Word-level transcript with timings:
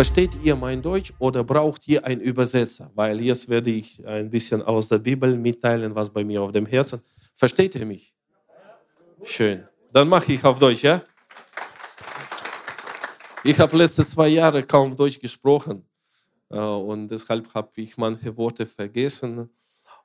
Versteht 0.00 0.42
ihr 0.42 0.56
mein 0.56 0.80
Deutsch 0.80 1.12
oder 1.18 1.44
braucht 1.44 1.86
ihr 1.86 2.02
einen 2.06 2.22
Übersetzer? 2.22 2.90
Weil 2.94 3.20
jetzt 3.20 3.50
werde 3.50 3.68
ich 3.68 4.02
ein 4.06 4.30
bisschen 4.30 4.62
aus 4.62 4.88
der 4.88 4.96
Bibel 4.96 5.36
mitteilen, 5.36 5.94
was 5.94 6.08
bei 6.08 6.24
mir 6.24 6.40
auf 6.40 6.52
dem 6.52 6.64
Herzen. 6.64 7.02
Versteht 7.34 7.74
ihr 7.74 7.84
mich? 7.84 8.14
Schön. 9.22 9.62
Dann 9.92 10.08
mache 10.08 10.32
ich 10.32 10.42
auf 10.42 10.58
Deutsch, 10.58 10.84
ja? 10.84 11.02
Ich 13.44 13.58
habe 13.58 13.76
letzte 13.76 14.06
zwei 14.06 14.28
Jahre 14.28 14.62
kaum 14.62 14.96
Deutsch 14.96 15.20
gesprochen 15.20 15.84
äh, 16.48 16.58
und 16.58 17.08
deshalb 17.08 17.52
habe 17.52 17.70
ich 17.76 17.98
manche 17.98 18.34
Worte 18.38 18.64
vergessen. 18.66 19.50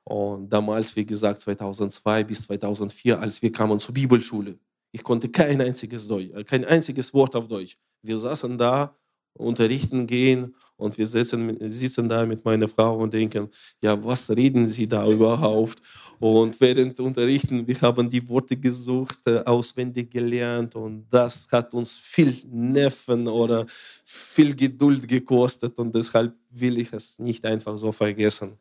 Und 0.04 0.50
damals, 0.50 0.94
wie 0.94 1.06
gesagt, 1.06 1.40
2002 1.40 2.22
bis 2.24 2.42
2004, 2.42 3.18
als 3.18 3.40
wir 3.40 3.50
kamen 3.50 3.80
zur 3.80 3.94
Bibelschule, 3.94 4.58
ich 4.92 5.02
konnte 5.02 5.30
kein 5.30 5.58
einziges 5.62 6.06
Deutsch, 6.06 6.32
äh, 6.34 6.44
kein 6.44 6.66
einziges 6.66 7.14
Wort 7.14 7.34
auf 7.34 7.48
Deutsch. 7.48 7.78
Wir 8.02 8.18
saßen 8.18 8.58
da 8.58 8.94
unterrichten 9.36 10.06
gehen 10.06 10.54
und 10.76 10.96
wir 10.98 11.06
sitzen, 11.06 11.56
sitzen 11.70 12.08
da 12.08 12.26
mit 12.26 12.44
meiner 12.44 12.68
Frau 12.68 12.98
und 12.98 13.12
denken, 13.12 13.48
ja, 13.80 14.02
was 14.04 14.28
reden 14.30 14.68
Sie 14.68 14.86
da 14.86 15.06
überhaupt? 15.08 15.80
Und 16.18 16.60
während 16.60 16.98
unterrichten, 17.00 17.66
wir 17.66 17.80
haben 17.80 18.08
die 18.10 18.26
Worte 18.28 18.56
gesucht, 18.56 19.18
äh, 19.26 19.38
auswendig 19.44 20.10
gelernt 20.10 20.74
und 20.74 21.06
das 21.10 21.46
hat 21.50 21.72
uns 21.74 21.92
viel 21.96 22.34
Nerven 22.50 23.26
oder 23.28 23.66
viel 24.04 24.54
Geduld 24.54 25.08
gekostet 25.08 25.78
und 25.78 25.94
deshalb 25.94 26.34
will 26.50 26.78
ich 26.78 26.92
es 26.92 27.18
nicht 27.18 27.44
einfach 27.44 27.76
so 27.78 27.92
vergessen. 27.92 28.58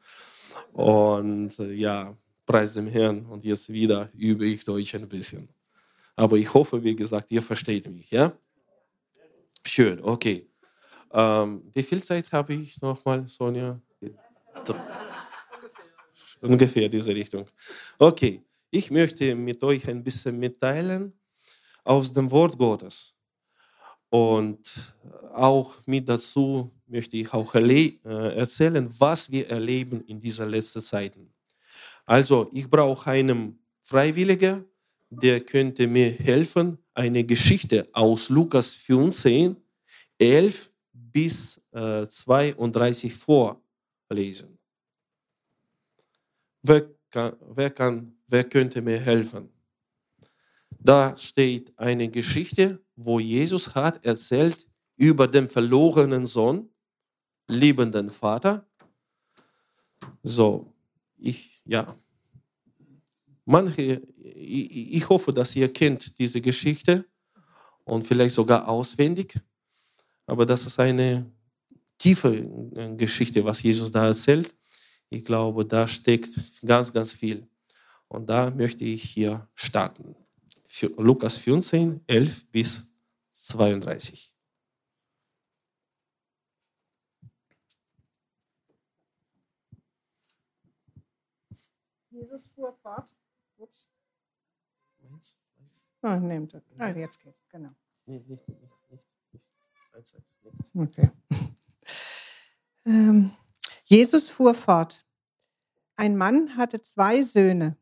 Und 0.73 1.57
äh, 1.59 1.73
ja, 1.73 2.15
preis 2.45 2.73
dem 2.73 2.87
Herrn 2.87 3.25
und 3.25 3.43
jetzt 3.43 3.71
wieder 3.71 4.09
übe 4.17 4.45
ich 4.45 4.63
Deutsch 4.63 4.95
ein 4.95 5.07
bisschen. 5.07 5.49
Aber 6.15 6.37
ich 6.37 6.53
hoffe, 6.53 6.81
wie 6.83 6.95
gesagt, 6.95 7.31
ihr 7.31 7.41
versteht 7.41 7.89
mich, 7.89 8.11
ja? 8.11 8.31
Schön, 9.65 9.99
okay. 10.01 10.47
Ähm, 11.11 11.63
wie 11.73 11.83
viel 11.83 12.03
Zeit 12.03 12.31
habe 12.31 12.53
ich 12.53 12.81
nochmal, 12.81 13.27
Sonja? 13.27 13.79
Ungefähr. 16.41 16.89
Diese 16.89 17.13
Richtung. 17.15 17.45
Okay, 17.97 18.43
ich 18.69 18.91
möchte 18.91 19.35
mit 19.35 19.63
euch 19.63 19.87
ein 19.87 20.03
bisschen 20.03 20.37
mitteilen 20.37 21.13
aus 21.83 22.13
dem 22.13 22.29
Wort 22.31 22.57
Gottes. 22.57 23.15
Und 24.09 24.93
auch 25.33 25.75
mit 25.85 26.07
dazu 26.07 26.71
möchte 26.87 27.17
ich 27.17 27.33
auch 27.33 27.53
äh, 27.55 27.99
erzählen, 28.35 28.87
was 28.99 29.31
wir 29.31 29.49
erleben 29.49 30.01
in 30.01 30.19
dieser 30.19 30.45
letzten 30.45 30.81
Zeit. 30.81 31.17
Also, 32.05 32.49
ich 32.53 32.69
brauche 32.69 33.09
einen 33.09 33.59
Freiwilligen, 33.81 34.65
der 35.09 35.41
könnte 35.41 35.87
mir 35.87 36.11
helfen, 36.11 36.77
eine 36.93 37.23
Geschichte 37.23 37.87
aus 37.93 38.29
Lukas 38.29 38.73
14, 38.73 39.55
11 40.17 40.71
bis 41.15 41.61
äh, 41.71 42.05
32 42.05 43.15
vorlesen. 43.15 44.59
Wer, 46.61 46.89
kann, 47.09 47.37
wer, 47.39 47.69
kann, 47.69 48.17
wer 48.27 48.43
könnte 48.43 48.81
mir 48.81 48.99
helfen? 48.99 49.49
Da 50.77 51.15
steht 51.15 51.71
eine 51.79 52.09
Geschichte, 52.09 52.83
wo 52.97 53.21
Jesus 53.21 53.73
hat 53.75 54.05
erzählt 54.05 54.67
über 54.97 55.25
den 55.25 55.47
verlorenen 55.47 56.25
Sohn, 56.25 56.69
liebenden 57.47 58.09
Vater. 58.09 58.67
So, 60.21 60.73
ich, 61.17 61.61
ja. 61.63 61.97
Manche, 63.45 64.01
ich, 64.17 64.95
ich 64.95 65.07
hoffe, 65.07 65.31
dass 65.31 65.55
ihr 65.55 65.71
kennt 65.71 66.19
diese 66.19 66.41
Geschichte 66.41 67.05
und 67.85 68.05
vielleicht 68.05 68.35
sogar 68.35 68.67
auswendig. 68.67 69.39
Aber 70.25 70.45
das 70.45 70.65
ist 70.65 70.79
eine 70.79 71.31
tiefe 71.97 72.35
äh, 72.75 72.95
Geschichte, 72.95 73.43
was 73.43 73.61
Jesus 73.61 73.91
da 73.91 74.07
erzählt. 74.07 74.55
Ich 75.09 75.23
glaube, 75.23 75.65
da 75.65 75.87
steckt 75.87 76.31
ganz, 76.65 76.91
ganz 76.91 77.13
viel. 77.13 77.47
Und 78.07 78.27
da 78.27 78.49
möchte 78.51 78.83
ich 78.85 79.03
hier 79.03 79.47
starten. 79.53 80.15
Für 80.67 80.87
Lukas 80.97 81.37
14, 81.37 82.01
11 82.07 82.47
bis 82.51 82.93
32. 83.31 84.35
Jesus 92.09 92.51
fuhr 92.51 92.73
fort. 92.81 93.13
Ups. 93.57 93.89
Ah, 96.01 96.17
nehmt. 96.17 96.55
Ah, 96.77 96.89
jetzt 96.89 97.19
geht's, 97.19 97.47
genau. 97.49 97.71
Nee, 98.05 98.23
nicht, 98.27 98.47
nicht. 98.47 99.05
Okay. 100.73 101.09
Ähm, 102.85 103.31
Jesus 103.85 104.29
fuhr 104.29 104.53
fort. 104.53 105.05
Ein 105.95 106.17
Mann 106.17 106.57
hatte 106.57 106.81
zwei 106.81 107.23
Söhne. 107.23 107.77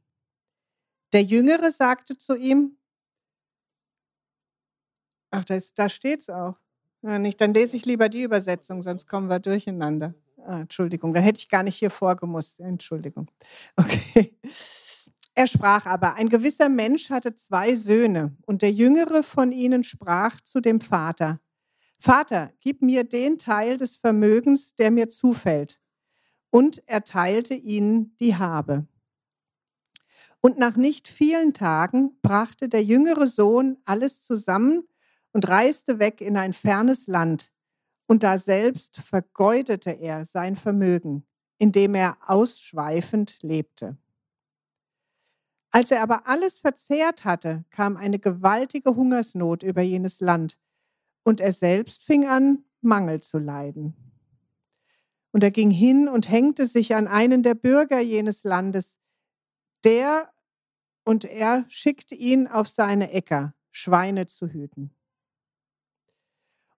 Der 1.14 1.24
Jüngere 1.24 1.72
sagte 1.72 2.18
zu 2.18 2.36
ihm, 2.36 2.78
ach, 5.32 5.44
da, 5.46 5.58
da 5.76 5.90
steht 5.90 6.22
es 6.22 6.30
auch. 6.30 6.56
Ja, 7.02 7.20
nicht, 7.20 7.42
dann 7.42 7.54
lese 7.54 7.76
ich 7.76 7.86
lieber 7.86 8.08
die 8.08 8.24
Übersetzung, 8.24 8.82
sonst 8.82 9.08
kommen 9.08 9.30
wir 9.30 9.40
durcheinander. 9.40 10.14
Ah, 10.46 10.62
Entschuldigung, 10.62 11.14
dann 11.14 11.24
hätte 11.24 11.40
ich 11.40 11.50
gar 11.50 11.64
nicht 11.64 11.76
hier 11.76 11.90
vorgemusst. 11.90 12.60
Entschuldigung. 12.60 13.30
Okay. 13.76 14.38
Er 15.36 15.48
sprach 15.48 15.86
aber, 15.88 16.14
ein 16.16 16.30
gewisser 16.30 16.70
Mensch 16.70 17.10
hatte 17.10 17.36
zwei 17.36 17.76
Söhne, 17.76 18.38
und 18.46 18.62
der 18.62 18.72
jüngere 18.72 19.24
von 19.24 19.52
ihnen 19.52 19.84
sprach 19.84 20.40
zu 20.42 20.60
dem 20.60 20.80
Vater, 20.80 21.40
Vater, 22.06 22.52
gib 22.60 22.82
mir 22.82 23.06
den 23.06 23.38
Teil 23.38 23.78
des 23.78 23.96
Vermögens, 23.96 24.76
der 24.76 24.92
mir 24.92 25.08
zufällt. 25.08 25.80
Und 26.50 26.84
er 26.86 27.06
teilte 27.06 27.54
ihnen 27.54 28.18
die 28.18 28.36
Habe. 28.36 28.86
Und 30.42 30.58
nach 30.58 30.76
nicht 30.76 31.08
vielen 31.08 31.54
Tagen 31.54 32.20
brachte 32.22 32.68
der 32.68 32.84
jüngere 32.84 33.26
Sohn 33.26 33.78
alles 33.86 34.22
zusammen 34.22 34.86
und 35.32 35.48
reiste 35.48 36.00
weg 36.00 36.20
in 36.20 36.36
ein 36.36 36.52
fernes 36.52 37.08
Land. 37.08 37.54
Und 38.06 38.24
da 38.24 38.38
selbst 38.38 38.98
vergeudete 38.98 39.92
er 39.92 40.26
sein 40.26 40.58
Vermögen, 40.58 41.26
indem 41.58 41.96
er 41.96 42.18
ausschweifend 42.28 43.42
lebte. 43.44 43.96
Als 45.72 45.90
er 45.90 46.02
aber 46.02 46.28
alles 46.28 46.60
verzehrt 46.60 47.24
hatte, 47.24 47.64
kam 47.70 47.96
eine 47.96 48.20
gewaltige 48.20 48.94
Hungersnot 48.94 49.64
über 49.64 49.82
jenes 49.82 50.20
Land 50.20 50.58
und 51.24 51.42
er 51.42 51.52
selbst 51.52 52.04
fing 52.04 52.28
an, 52.28 52.64
Mangel 52.82 53.22
zu 53.22 53.38
leiden. 53.38 53.96
Und 55.32 55.44
er 55.44 55.52
ging 55.52 55.72
hin 55.72 56.08
und 56.08 56.30
hängte 56.30 56.68
sich 56.68 56.96
an 56.96 57.08
einen 57.08 57.42
der 57.42 57.56
Bürger 57.56 58.00
jenes 58.00 58.44
Landes, 58.44 58.98
der 59.84 60.30
und 61.06 61.26
er 61.26 61.66
schickte 61.68 62.16
ihn 62.16 62.48
auf 62.48 62.68
seine 62.68 63.12
Äcker, 63.12 63.54
Schweine 63.72 64.28
zu 64.28 64.48
hüten. 64.48 64.92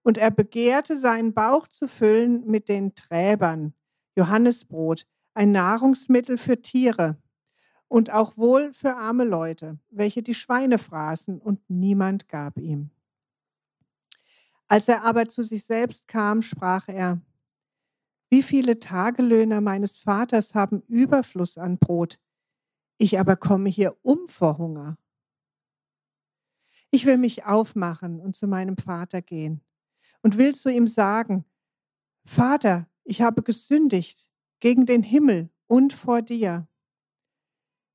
Und 0.01 0.17
er 0.17 0.31
begehrte 0.31 0.97
seinen 0.97 1.33
Bauch 1.33 1.67
zu 1.67 1.88
füllen 1.88 2.45
mit 2.45 2.69
den 2.69 2.95
Träbern, 2.95 3.73
Johannesbrot, 4.16 5.06
ein 5.33 5.51
Nahrungsmittel 5.51 6.38
für 6.38 6.62
Tiere 6.62 7.17
und 7.88 8.12
auch 8.12 8.38
wohl 8.38 8.72
für 8.73 8.95
arme 8.95 9.25
Leute, 9.25 9.79
welche 9.89 10.23
die 10.23 10.33
Schweine 10.33 10.77
fraßen, 10.77 11.39
und 11.39 11.59
niemand 11.69 12.29
gab 12.29 12.57
ihm. 12.57 12.91
Als 14.67 14.87
er 14.87 15.03
aber 15.03 15.27
zu 15.27 15.43
sich 15.43 15.63
selbst 15.63 16.07
kam, 16.07 16.41
sprach 16.41 16.87
er, 16.87 17.21
wie 18.31 18.41
viele 18.41 18.79
Tagelöhner 18.79 19.61
meines 19.61 19.97
Vaters 19.97 20.55
haben 20.55 20.81
Überfluss 20.87 21.57
an 21.57 21.77
Brot, 21.77 22.19
ich 22.97 23.19
aber 23.19 23.35
komme 23.35 23.69
hier 23.69 23.97
um 24.01 24.27
vor 24.27 24.57
Hunger. 24.57 24.97
Ich 26.91 27.06
will 27.06 27.17
mich 27.17 27.45
aufmachen 27.45 28.19
und 28.19 28.35
zu 28.35 28.47
meinem 28.47 28.77
Vater 28.77 29.21
gehen 29.21 29.62
und 30.21 30.38
will 30.38 30.56
zu 30.56 30.69
ihm 30.69 30.88
sagen, 30.88 31.45
Vater, 32.25 32.89
ich 33.03 33.21
habe 33.21 33.44
gesündigt 33.44 34.29
gegen 34.59 34.85
den 34.85 35.03
Himmel 35.03 35.50
und 35.68 35.94
vor 35.94 36.21
dir. 36.21 36.68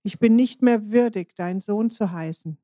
Ich 0.03 0.19
bin 0.19 0.37
nicht 0.37 0.63
mehr 0.63 0.91
würdig, 0.91 1.35
dein 1.35 1.61
Sohn 1.61 1.91
zu 1.91 2.13
heißen. 2.13 2.59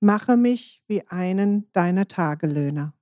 Mache 0.00 0.36
mich 0.36 0.82
wie 0.86 1.06
einen 1.08 1.70
deiner 1.72 2.06
Tagelöhner. 2.06 2.95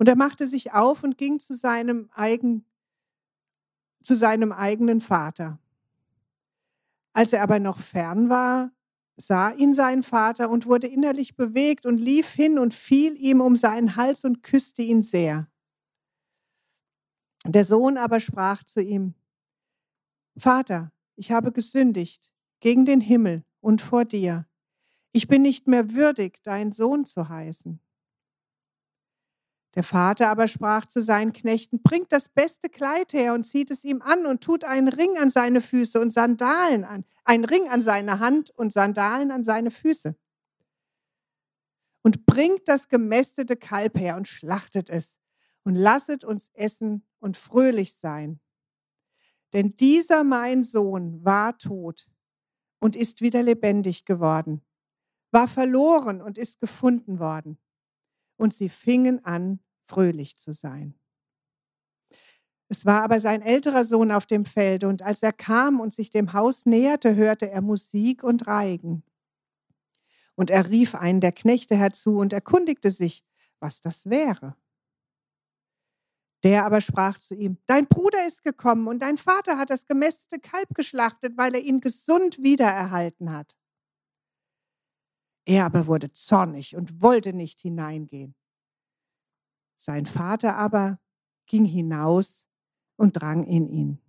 Und 0.00 0.08
er 0.08 0.16
machte 0.16 0.46
sich 0.46 0.72
auf 0.72 1.02
und 1.02 1.18
ging 1.18 1.40
zu 1.40 1.52
seinem, 1.52 2.08
eigen, 2.14 2.64
zu 4.02 4.16
seinem 4.16 4.50
eigenen 4.50 5.02
Vater. 5.02 5.58
Als 7.12 7.34
er 7.34 7.42
aber 7.42 7.58
noch 7.58 7.78
fern 7.78 8.30
war, 8.30 8.72
sah 9.16 9.50
ihn 9.50 9.74
sein 9.74 10.02
Vater 10.02 10.48
und 10.48 10.64
wurde 10.64 10.86
innerlich 10.86 11.36
bewegt 11.36 11.84
und 11.84 11.98
lief 11.98 12.30
hin 12.30 12.58
und 12.58 12.72
fiel 12.72 13.14
ihm 13.20 13.42
um 13.42 13.56
seinen 13.56 13.94
Hals 13.96 14.24
und 14.24 14.42
küsste 14.42 14.80
ihn 14.80 15.02
sehr. 15.02 15.50
Der 17.44 17.66
Sohn 17.66 17.98
aber 17.98 18.20
sprach 18.20 18.64
zu 18.64 18.80
ihm, 18.80 19.12
Vater, 20.34 20.92
ich 21.14 21.30
habe 21.30 21.52
gesündigt 21.52 22.32
gegen 22.60 22.86
den 22.86 23.02
Himmel 23.02 23.44
und 23.60 23.82
vor 23.82 24.06
dir. 24.06 24.46
Ich 25.12 25.28
bin 25.28 25.42
nicht 25.42 25.66
mehr 25.66 25.92
würdig, 25.92 26.42
dein 26.42 26.72
Sohn 26.72 27.04
zu 27.04 27.28
heißen. 27.28 27.82
Der 29.74 29.84
Vater 29.84 30.28
aber 30.28 30.48
sprach 30.48 30.86
zu 30.86 31.00
seinen 31.00 31.32
Knechten, 31.32 31.80
bringt 31.80 32.12
das 32.12 32.28
beste 32.28 32.68
Kleid 32.68 33.12
her 33.12 33.34
und 33.34 33.44
zieht 33.44 33.70
es 33.70 33.84
ihm 33.84 34.02
an 34.02 34.26
und 34.26 34.42
tut 34.42 34.64
einen 34.64 34.88
Ring 34.88 35.16
an 35.16 35.30
seine 35.30 35.60
Füße 35.60 36.00
und 36.00 36.12
Sandalen 36.12 36.84
an, 36.84 37.04
einen 37.24 37.44
Ring 37.44 37.68
an 37.68 37.80
seine 37.80 38.18
Hand 38.18 38.50
und 38.50 38.72
Sandalen 38.72 39.30
an 39.30 39.44
seine 39.44 39.70
Füße. 39.70 40.16
Und 42.02 42.26
bringt 42.26 42.66
das 42.66 42.88
gemästete 42.88 43.56
Kalb 43.56 43.96
her 43.98 44.16
und 44.16 44.26
schlachtet 44.26 44.90
es 44.90 45.16
und 45.62 45.76
lasset 45.76 46.24
uns 46.24 46.50
essen 46.54 47.06
und 47.20 47.36
fröhlich 47.36 47.94
sein. 47.94 48.40
Denn 49.52 49.76
dieser 49.76 50.24
mein 50.24 50.64
Sohn 50.64 51.24
war 51.24 51.58
tot 51.58 52.08
und 52.80 52.96
ist 52.96 53.20
wieder 53.20 53.42
lebendig 53.42 54.04
geworden, 54.04 54.62
war 55.30 55.46
verloren 55.46 56.20
und 56.22 56.38
ist 56.38 56.60
gefunden 56.60 57.20
worden 57.20 57.58
und 58.40 58.54
sie 58.54 58.70
fingen 58.70 59.22
an, 59.24 59.60
fröhlich 59.84 60.38
zu 60.38 60.52
sein. 60.52 60.94
Es 62.68 62.86
war 62.86 63.02
aber 63.02 63.20
sein 63.20 63.42
älterer 63.42 63.84
Sohn 63.84 64.10
auf 64.10 64.26
dem 64.26 64.46
Felde, 64.46 64.88
und 64.88 65.02
als 65.02 65.22
er 65.22 65.32
kam 65.32 65.78
und 65.80 65.92
sich 65.92 66.10
dem 66.10 66.32
Haus 66.32 66.64
näherte, 66.64 67.16
hörte 67.16 67.50
er 67.50 67.60
Musik 67.60 68.22
und 68.22 68.46
Reigen. 68.46 69.02
Und 70.36 70.50
er 70.50 70.70
rief 70.70 70.94
einen 70.94 71.20
der 71.20 71.32
Knechte 71.32 71.76
herzu 71.76 72.16
und 72.16 72.32
erkundigte 72.32 72.90
sich, 72.90 73.24
was 73.58 73.82
das 73.82 74.08
wäre. 74.08 74.56
Der 76.42 76.64
aber 76.64 76.80
sprach 76.80 77.18
zu 77.18 77.34
ihm, 77.34 77.58
Dein 77.66 77.86
Bruder 77.86 78.26
ist 78.26 78.42
gekommen 78.42 78.86
und 78.86 79.00
dein 79.00 79.18
Vater 79.18 79.58
hat 79.58 79.68
das 79.68 79.86
gemästete 79.86 80.38
Kalb 80.38 80.74
geschlachtet, 80.74 81.36
weil 81.36 81.54
er 81.54 81.60
ihn 81.60 81.80
gesund 81.80 82.38
wiedererhalten 82.38 83.32
hat. 83.32 83.59
Er 85.50 85.64
aber 85.64 85.88
wurde 85.88 86.12
zornig 86.12 86.76
und 86.76 87.02
wollte 87.02 87.32
nicht 87.32 87.60
hineingehen. 87.60 88.36
Sein 89.74 90.06
Vater 90.06 90.54
aber 90.54 91.00
ging 91.46 91.64
hinaus 91.64 92.46
und 92.94 93.14
drang 93.14 93.42
in 93.42 93.68
ihn. 93.68 94.00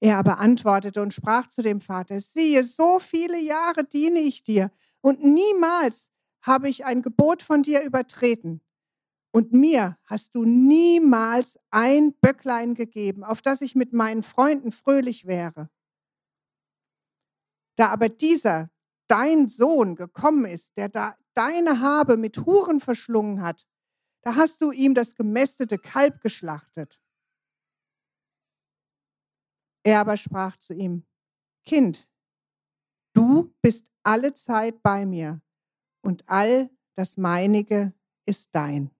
Er 0.00 0.18
aber 0.18 0.40
antwortete 0.40 1.00
und 1.00 1.14
sprach 1.14 1.48
zu 1.48 1.62
dem 1.62 1.80
Vater, 1.80 2.20
siehe, 2.20 2.64
so 2.64 2.98
viele 2.98 3.40
Jahre 3.40 3.82
diene 3.84 4.20
ich 4.20 4.44
dir 4.44 4.70
und 5.00 5.24
niemals 5.24 6.10
habe 6.42 6.68
ich 6.68 6.84
ein 6.84 7.00
Gebot 7.00 7.42
von 7.42 7.62
dir 7.62 7.80
übertreten. 7.82 8.60
Und 9.32 9.54
mir 9.54 9.96
hast 10.04 10.34
du 10.34 10.44
niemals 10.44 11.58
ein 11.70 12.12
Böcklein 12.20 12.74
gegeben, 12.74 13.24
auf 13.24 13.40
das 13.40 13.62
ich 13.62 13.74
mit 13.74 13.94
meinen 13.94 14.22
Freunden 14.22 14.70
fröhlich 14.70 15.24
wäre. 15.26 15.70
Da 17.76 17.88
aber 17.88 18.10
dieser 18.10 18.68
dein 19.06 19.48
Sohn 19.48 19.96
gekommen 19.96 20.44
ist, 20.44 20.76
der 20.76 20.88
da 20.88 21.16
deine 21.34 21.80
Habe 21.80 22.16
mit 22.16 22.38
Huren 22.46 22.80
verschlungen 22.80 23.42
hat, 23.42 23.66
da 24.22 24.36
hast 24.36 24.62
du 24.62 24.70
ihm 24.70 24.94
das 24.94 25.14
gemästete 25.14 25.78
Kalb 25.78 26.20
geschlachtet. 26.20 27.00
Er 29.82 30.00
aber 30.00 30.16
sprach 30.16 30.56
zu 30.56 30.72
ihm, 30.72 31.04
Kind, 31.66 32.08
du 33.12 33.54
bist 33.60 33.90
alle 34.02 34.32
Zeit 34.32 34.82
bei 34.82 35.04
mir 35.04 35.42
und 36.00 36.26
all 36.28 36.70
das 36.94 37.16
meinige 37.16 37.92
ist 38.26 38.50
dein. 38.52 38.90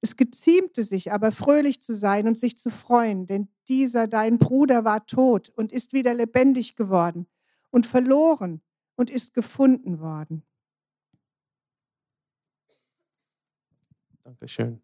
Es 0.00 0.16
geziemte 0.16 0.82
sich 0.82 1.12
aber 1.12 1.32
fröhlich 1.32 1.80
zu 1.80 1.94
sein 1.94 2.26
und 2.26 2.36
sich 2.36 2.58
zu 2.58 2.70
freuen, 2.70 3.26
denn 3.26 3.48
dieser 3.68 4.08
dein 4.08 4.38
Bruder 4.38 4.84
war 4.84 5.06
tot 5.06 5.48
und 5.50 5.72
ist 5.72 5.92
wieder 5.92 6.12
lebendig 6.12 6.74
geworden 6.76 7.26
und 7.72 7.86
verloren 7.86 8.62
und 8.94 9.10
ist 9.10 9.34
gefunden 9.34 9.98
worden. 9.98 10.44
Dankeschön. 14.22 14.80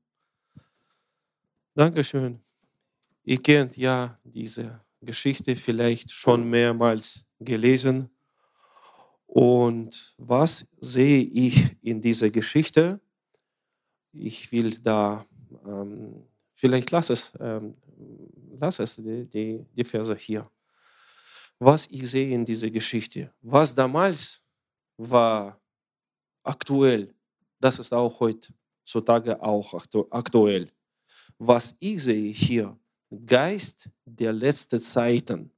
Dankeschön. 1.75 2.41
Ihr 3.23 3.41
kennt 3.41 3.77
ja 3.77 4.19
diese 4.25 4.81
Geschichte 5.01 5.55
vielleicht 5.55 6.11
schon 6.11 6.51
mehrmals 6.51 7.25
gelesen. 7.39 8.11
Und 9.27 10.15
was 10.17 10.67
sehe 10.81 11.23
ich 11.23 11.77
in 11.83 12.01
dieser 12.01 12.31
Geschichte? 12.31 13.01
Ich 14.13 14.51
will 14.51 14.81
da, 14.81 15.25
ähm, 15.67 16.25
vielleicht 16.55 16.91
lass 16.91 17.11
es, 17.11 17.33
ähm, 17.39 17.77
lass 18.59 18.79
es 18.81 18.97
die, 18.97 19.27
die, 19.27 19.67
die 19.77 19.85
Verse 19.85 20.17
hier 20.17 20.51
was 21.59 21.87
ich 21.87 22.09
sehe 22.11 22.35
in 22.35 22.45
dieser 22.45 22.71
Geschichte. 22.71 23.33
Was 23.41 23.75
damals 23.75 24.43
war 24.97 25.61
aktuell, 26.43 27.15
das 27.61 27.79
ist 27.79 27.93
auch 27.93 28.21
heutzutage 28.21 29.43
auch 29.43 29.75
aktuell. 30.11 30.71
Was 31.39 31.77
ich 31.81 32.03
sehe 32.03 32.33
hier, 32.33 32.79
Geist 33.27 33.91
der 34.05 34.33
letzten 34.33 34.81
Zeiten. 34.81 35.51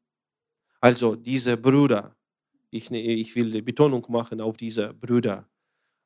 Also 0.81 1.17
diese 1.17 1.57
Brüder, 1.57 2.17
ich, 2.71 2.91
ich 2.91 3.35
will 3.35 3.51
die 3.51 3.63
Betonung 3.63 4.07
machen 4.09 4.41
auf 4.41 4.57
diese 4.57 4.95
Brüder. 4.95 5.49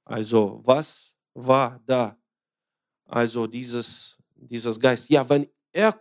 Also 0.05 0.61
was 0.65 1.19
war 1.35 1.81
da? 1.87 2.19
Also 3.07 3.47
dieses, 3.47 4.19
dieses 4.35 4.81
Geist. 4.81 5.11
Ja, 5.11 5.29
wenn 5.29 5.47
er 5.73 6.01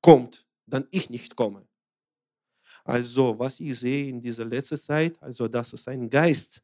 kommt, 0.00 0.46
dann 0.66 0.86
ich 0.90 1.10
nicht 1.10 1.34
komme. 1.34 1.66
Also, 2.90 3.38
was 3.38 3.60
ich 3.60 3.78
sehe 3.78 4.08
in 4.08 4.20
dieser 4.20 4.44
letzten 4.44 4.76
Zeit, 4.78 5.22
also 5.22 5.46
das 5.46 5.72
ist 5.72 5.86
ein 5.88 6.10
Geist 6.10 6.60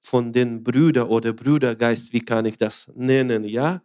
von 0.00 0.32
den 0.32 0.62
Brüdern 0.64 1.08
oder 1.08 1.32
Brüdergeist, 1.32 2.12
wie 2.12 2.20
kann 2.20 2.46
ich 2.46 2.58
das 2.58 2.90
nennen, 2.94 3.44
ja? 3.44 3.80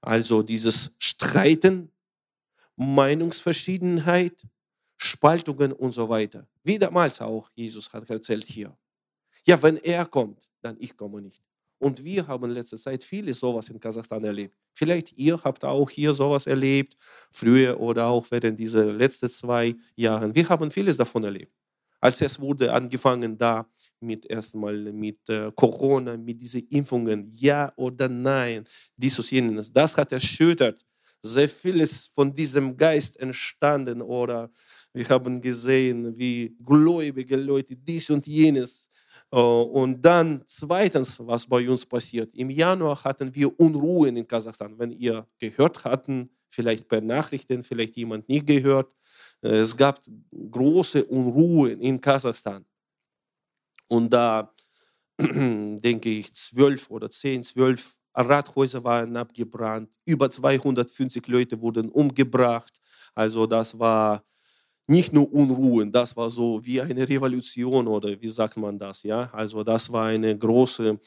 Also 0.00 0.42
dieses 0.42 0.92
Streiten, 0.98 1.90
Meinungsverschiedenheit, 2.76 4.36
Spaltungen 4.96 5.72
und 5.72 5.92
so 5.92 6.08
weiter. 6.08 6.46
Wie 6.62 6.78
damals 6.78 7.20
auch 7.20 7.50
Jesus 7.54 7.92
hat 7.92 8.08
erzählt 8.08 8.44
hier. 8.44 8.76
Ja, 9.44 9.60
wenn 9.62 9.78
er 9.78 10.06
kommt, 10.06 10.50
dann 10.60 10.76
ich 10.78 10.96
komme 10.96 11.20
nicht. 11.22 11.42
Und 11.82 12.04
wir 12.04 12.24
haben 12.28 12.44
in 12.44 12.52
letzter 12.52 12.76
Zeit 12.76 13.02
viele 13.02 13.34
sowas 13.34 13.68
in 13.68 13.80
Kasachstan 13.80 14.22
erlebt. 14.22 14.54
Vielleicht 14.72 15.18
ihr 15.18 15.36
habt 15.42 15.64
auch 15.64 15.90
hier 15.90 16.14
sowas 16.14 16.46
erlebt, 16.46 16.96
früher 17.32 17.80
oder 17.80 18.06
auch 18.06 18.24
während 18.30 18.56
dieser 18.56 18.84
letzten 18.92 19.28
zwei 19.28 19.74
Jahren. 19.96 20.32
Wir 20.32 20.48
haben 20.48 20.70
vieles 20.70 20.96
davon 20.96 21.24
erlebt. 21.24 21.52
Als 22.00 22.20
es 22.20 22.38
wurde 22.38 22.72
angefangen 22.72 23.36
da 23.36 23.66
mit 23.98 24.26
erstmal 24.26 24.92
mit 24.92 25.28
äh, 25.28 25.50
Corona, 25.56 26.16
mit 26.16 26.40
diesen 26.40 26.64
Impfungen, 26.68 27.28
ja 27.32 27.72
oder 27.74 28.08
nein, 28.08 28.62
dieses 28.96 29.28
jenes, 29.32 29.72
das 29.72 29.96
hat 29.96 30.12
erschüttert. 30.12 30.86
Sehr 31.20 31.48
vieles 31.48 32.06
von 32.06 32.32
diesem 32.32 32.76
Geist 32.76 33.18
entstanden 33.18 34.00
oder 34.02 34.52
wir 34.92 35.08
haben 35.08 35.40
gesehen, 35.40 36.16
wie 36.16 36.56
gläubige 36.64 37.34
Leute 37.34 37.74
dies 37.74 38.08
und 38.08 38.24
jenes 38.28 38.88
und 39.40 40.02
dann 40.02 40.42
zweitens, 40.46 41.18
was 41.20 41.46
bei 41.46 41.68
uns 41.68 41.86
passiert. 41.86 42.34
Im 42.34 42.50
Januar 42.50 43.02
hatten 43.02 43.34
wir 43.34 43.58
Unruhen 43.58 44.16
in 44.18 44.26
Kasachstan. 44.26 44.78
Wenn 44.78 44.92
ihr 44.92 45.26
gehört 45.38 45.84
hatten, 45.84 46.28
vielleicht 46.50 46.86
per 46.86 47.00
Nachrichten, 47.00 47.64
vielleicht 47.64 47.96
jemand 47.96 48.28
nie 48.28 48.44
gehört, 48.44 48.94
äh, 49.42 49.56
es 49.60 49.74
gab 49.74 50.02
große 50.50 51.04
Unruhen 51.06 51.80
in 51.80 51.98
Kasachstan. 51.98 52.66
Und 53.88 54.12
da 54.12 54.52
denke 55.18 56.10
ich, 56.10 56.34
zwölf 56.34 56.90
oder 56.90 57.08
zehn, 57.08 57.42
zwölf 57.42 57.98
Rathäuser 58.14 58.84
waren 58.84 59.16
abgebrannt, 59.16 59.98
über 60.04 60.28
250 60.30 61.26
Leute 61.28 61.58
wurden 61.58 61.88
umgebracht. 61.88 62.80
Also 63.14 63.46
das 63.46 63.78
war 63.78 64.22
nicht 64.92 65.12
nur 65.12 65.32
Unruhen, 65.32 65.90
das 65.90 66.16
war 66.16 66.30
so 66.30 66.64
wie 66.64 66.80
eine 66.80 67.08
Revolution 67.08 67.88
oder 67.88 68.08
wie 68.20 68.28
sagt 68.28 68.56
man 68.56 68.78
das, 68.78 69.02
ja? 69.02 69.20
Also 69.32 69.62
das 69.64 69.90
war 69.92 70.06
eine 70.06 70.36
große, 70.36 70.98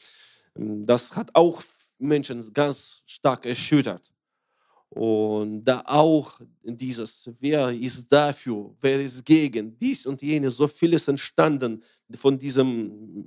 ähm, 0.56 0.86
das 0.86 1.14
hat 1.16 1.28
auch 1.34 1.62
Menschen 1.98 2.38
ganz 2.52 3.02
stark 3.06 3.46
erschüttert. 3.46 4.12
Und 4.90 5.64
da 5.64 5.82
auch 5.84 6.40
dieses, 6.62 7.30
wer 7.40 7.70
ist 7.70 8.10
dafür, 8.10 8.74
wer 8.80 9.00
ist 9.00 9.24
gegen, 9.24 9.76
dies 9.78 10.06
und 10.06 10.22
jenes, 10.22 10.56
so 10.56 10.68
vieles 10.68 11.08
entstanden 11.08 11.82
von 12.14 12.38
diesem, 12.38 13.24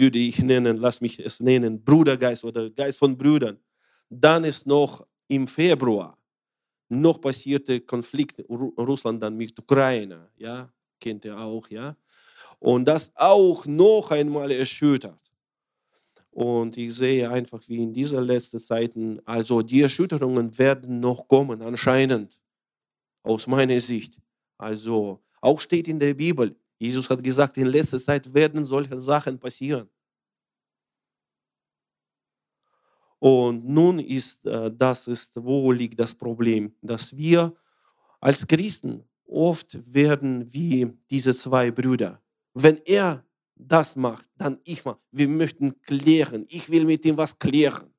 würde 0.00 0.18
ich 0.18 0.38
nennen, 0.40 0.76
lass 0.76 1.00
mich 1.00 1.18
es 1.18 1.40
nennen, 1.40 1.82
Brudergeist 1.82 2.44
oder 2.44 2.70
Geist 2.70 2.98
von 2.98 3.16
Brüdern. 3.16 3.56
Dann 4.10 4.44
ist 4.44 4.66
noch 4.66 5.06
im 5.28 5.46
Februar 5.46 6.17
noch 6.88 7.20
passierte 7.20 7.80
Konflikt 7.80 8.42
Russland 8.48 9.22
dann 9.22 9.36
mit 9.36 9.58
Ukraine, 9.58 10.28
ja, 10.36 10.72
kennt 11.00 11.24
ihr 11.24 11.38
auch, 11.38 11.68
ja. 11.68 11.96
Und 12.58 12.86
das 12.86 13.12
auch 13.14 13.66
noch 13.66 14.10
einmal 14.10 14.50
erschüttert. 14.50 15.32
Und 16.30 16.76
ich 16.76 16.94
sehe 16.94 17.28
einfach, 17.30 17.60
wie 17.68 17.82
in 17.82 17.92
dieser 17.92 18.20
letzten 18.20 18.58
Zeiten, 18.58 19.20
also 19.24 19.62
die 19.62 19.82
Erschütterungen 19.82 20.56
werden 20.58 21.00
noch 21.00 21.26
kommen, 21.26 21.62
anscheinend, 21.62 22.40
aus 23.22 23.46
meiner 23.46 23.80
Sicht. 23.80 24.18
Also 24.56 25.20
auch 25.40 25.60
steht 25.60 25.88
in 25.88 25.98
der 25.98 26.14
Bibel, 26.14 26.56
Jesus 26.78 27.10
hat 27.10 27.22
gesagt, 27.22 27.56
in 27.56 27.66
letzter 27.66 27.98
Zeit 27.98 28.32
werden 28.32 28.64
solche 28.64 28.98
Sachen 28.98 29.38
passieren. 29.38 29.88
Und 33.18 33.66
nun 33.66 33.98
ist 33.98 34.46
äh, 34.46 34.70
das 34.70 35.08
ist, 35.08 35.32
wo 35.36 35.72
liegt 35.72 35.98
das 35.98 36.14
Problem, 36.14 36.74
dass 36.82 37.16
wir 37.16 37.54
als 38.20 38.46
Christen 38.46 39.04
oft 39.26 39.78
werden 39.92 40.52
wie 40.52 40.90
diese 41.10 41.34
zwei 41.34 41.70
Brüder. 41.70 42.20
Wenn 42.54 42.80
er 42.84 43.24
das 43.54 43.96
macht, 43.96 44.28
dann 44.36 44.58
ich 44.64 44.84
mal. 44.84 44.96
Wir 45.10 45.28
möchten 45.28 45.80
klären. 45.82 46.46
Ich 46.48 46.70
will 46.70 46.84
mit 46.84 47.04
ihm 47.04 47.16
was 47.16 47.38
klären. 47.38 47.92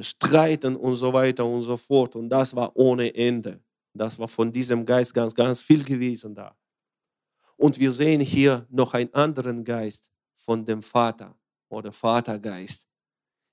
Streiten 0.00 0.76
und 0.76 0.94
so 0.94 1.12
weiter 1.12 1.44
und 1.44 1.62
so 1.62 1.76
fort. 1.76 2.14
Und 2.14 2.28
das 2.28 2.54
war 2.54 2.74
ohne 2.76 3.12
Ende. 3.12 3.60
Das 3.92 4.18
war 4.18 4.28
von 4.28 4.52
diesem 4.52 4.86
Geist 4.86 5.12
ganz, 5.12 5.34
ganz 5.34 5.60
viel 5.60 5.82
gewesen 5.82 6.34
da. 6.34 6.56
Und 7.56 7.78
wir 7.78 7.90
sehen 7.90 8.20
hier 8.20 8.66
noch 8.70 8.94
einen 8.94 9.12
anderen 9.12 9.64
Geist 9.64 10.10
von 10.34 10.64
dem 10.64 10.82
Vater 10.82 11.36
oder 11.68 11.92
Vatergeist. 11.92 12.89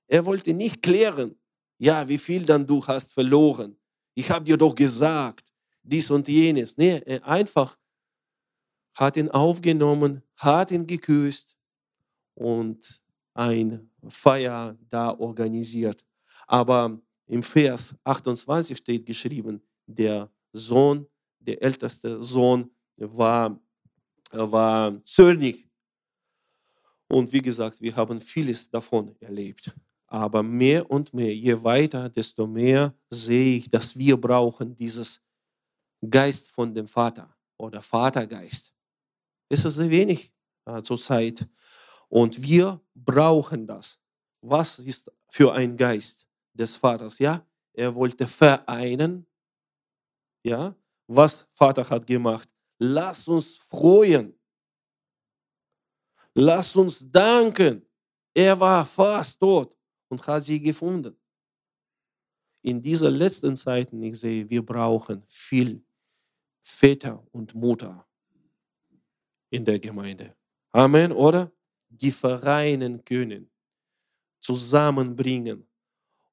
Er 0.07 0.25
wollte 0.25 0.53
nicht 0.53 0.81
klären, 0.81 1.35
ja, 1.77 2.07
wie 2.07 2.17
viel 2.17 2.45
dann 2.45 2.65
du 2.65 2.85
hast 2.85 3.13
verloren. 3.13 3.77
Ich 4.15 4.29
habe 4.31 4.45
dir 4.45 4.57
doch 4.57 4.73
gesagt, 4.73 5.53
dies 5.83 6.09
und 6.09 6.27
jenes. 6.27 6.77
Nee, 6.77 7.01
er 7.05 7.23
einfach 7.25 7.77
hat 8.95 9.15
ihn 9.15 9.29
aufgenommen, 9.29 10.23
hat 10.37 10.71
ihn 10.71 10.87
geküsst 10.87 11.55
und 12.33 13.01
ein 13.33 13.91
Feier 14.07 14.75
da 14.89 15.11
organisiert. 15.11 16.03
Aber 16.47 16.99
im 17.27 17.43
Vers 17.43 17.93
28 18.03 18.77
steht 18.77 19.05
geschrieben, 19.05 19.61
der 19.85 20.31
Sohn, 20.51 21.05
der 21.39 21.61
älteste 21.61 22.23
Sohn 22.23 22.71
war, 22.95 23.59
war 24.31 25.03
zornig. 25.03 25.69
Und 27.07 27.31
wie 27.31 27.41
gesagt, 27.41 27.81
wir 27.81 27.95
haben 27.95 28.19
vieles 28.19 28.69
davon 28.69 29.15
erlebt. 29.19 29.73
Aber 30.07 30.41
mehr 30.41 30.89
und 30.89 31.13
mehr, 31.13 31.35
je 31.35 31.61
weiter, 31.63 32.09
desto 32.09 32.47
mehr 32.47 32.93
sehe 33.09 33.57
ich, 33.57 33.69
dass 33.69 33.97
wir 33.97 34.19
brauchen 34.19 34.73
dieses 34.75 35.21
Geist 36.09 36.49
von 36.49 36.73
dem 36.73 36.87
Vater 36.87 37.35
oder 37.57 37.81
Vatergeist. 37.81 38.73
Es 39.49 39.65
ist 39.65 39.75
sehr 39.75 39.89
wenig 39.89 40.31
äh, 40.65 40.81
zur 40.81 40.99
Zeit. 40.99 41.45
Und 42.07 42.41
wir 42.41 42.79
brauchen 42.95 43.67
das. 43.67 43.99
Was 44.41 44.79
ist 44.79 45.11
für 45.29 45.53
ein 45.53 45.75
Geist 45.75 46.25
des 46.53 46.77
Vaters? 46.77 47.19
Ja, 47.19 47.45
er 47.73 47.93
wollte 47.93 48.27
vereinen. 48.27 49.25
Ja, 50.43 50.73
was 51.07 51.45
Vater 51.51 51.89
hat 51.89 52.07
gemacht? 52.07 52.49
Lass 52.79 53.27
uns 53.27 53.57
freuen. 53.57 54.39
Lass 56.33 56.75
uns 56.77 57.11
danken. 57.11 57.85
Er 58.33 58.57
war 58.57 58.85
fast 58.85 59.39
tot 59.39 59.76
und 60.09 60.25
hat 60.27 60.43
sie 60.43 60.61
gefunden. 60.61 61.15
In 62.61 62.81
dieser 62.81 63.11
letzten 63.11 63.55
Zeiten, 63.55 64.01
ich 64.03 64.19
sehe, 64.19 64.49
wir 64.49 64.65
brauchen 64.65 65.23
viel 65.27 65.83
Väter 66.61 67.25
und 67.31 67.55
Mutter 67.55 68.05
in 69.49 69.63
der 69.63 69.79
Gemeinde. 69.79 70.35
Amen, 70.71 71.11
oder? 71.11 71.51
Die 71.89 72.11
vereinen 72.11 73.03
können, 73.05 73.49
zusammenbringen 74.41 75.65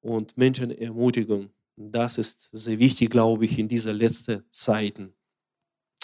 und 0.01 0.37
Menschen 0.37 0.71
ermutigen. 0.71 1.49
Das 1.77 2.17
ist 2.17 2.49
sehr 2.51 2.77
wichtig, 2.79 3.09
glaube 3.09 3.45
ich, 3.45 3.57
in 3.57 3.67
dieser 3.67 3.93
letzten 3.93 4.43
Zeiten. 4.51 5.13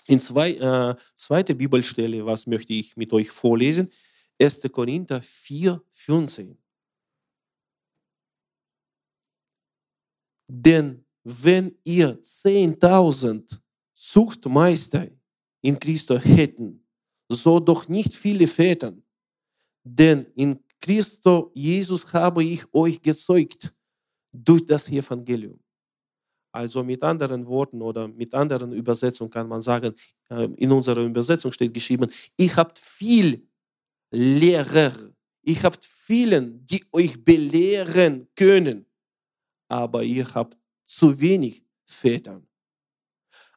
In 0.07 0.19
zwei, 0.19 0.53
äh, 0.55 0.95
zweite 1.15 1.55
Bibelstelle, 1.55 2.25
was 2.25 2.47
möchte 2.47 2.73
ich 2.73 2.97
mit 2.97 3.13
euch 3.13 3.29
vorlesen? 3.29 3.89
1. 4.41 4.61
Korinther 4.71 5.21
4, 5.21 5.81
15. 5.91 6.57
Denn 10.53 11.05
wenn 11.24 11.77
ihr 11.86 12.22
10.000 12.22 13.58
Zuchtmeister 13.93 15.08
in 15.62 15.79
Christus 15.79 16.20
hätten, 16.25 16.86
so 17.29 17.58
doch 17.62 17.88
nicht 17.88 18.13
viele 18.13 18.46
Väter. 18.48 18.93
Denn 19.81 20.25
in 20.36 20.60
Christus 20.81 21.46
Jesus 21.53 22.12
habe 22.12 22.43
ich 22.43 22.65
euch 22.74 23.01
gezeugt 23.01 23.74
durch 24.34 24.65
das 24.65 24.89
Evangelium. 24.89 25.58
Also 26.51 26.84
mit 26.84 27.01
anderen 27.01 27.48
Worten 27.48 27.81
oder 27.81 28.10
mit 28.10 28.34
anderen 28.34 28.74
Übersetzungen 28.74 29.31
kann 29.31 29.48
man 29.48 29.62
sagen, 29.62 29.93
äh, 30.29 30.50
in 30.58 30.70
unserer 30.74 31.05
Übersetzung 31.05 31.53
steht 31.53 31.74
geschrieben, 31.74 32.12
ihr 32.36 32.53
habt 32.58 32.77
viel 32.77 33.48
Lehrer, 34.12 34.93
ihr 35.43 35.63
habt 35.63 35.86
vielen, 35.86 36.65
die 36.65 36.84
euch 36.91 37.24
belehren 37.24 38.27
können, 38.36 38.86
aber 39.71 40.03
ihr 40.03 40.27
habt 40.33 40.57
zu 40.85 41.17
wenig 41.19 41.63
Väter. 41.85 42.41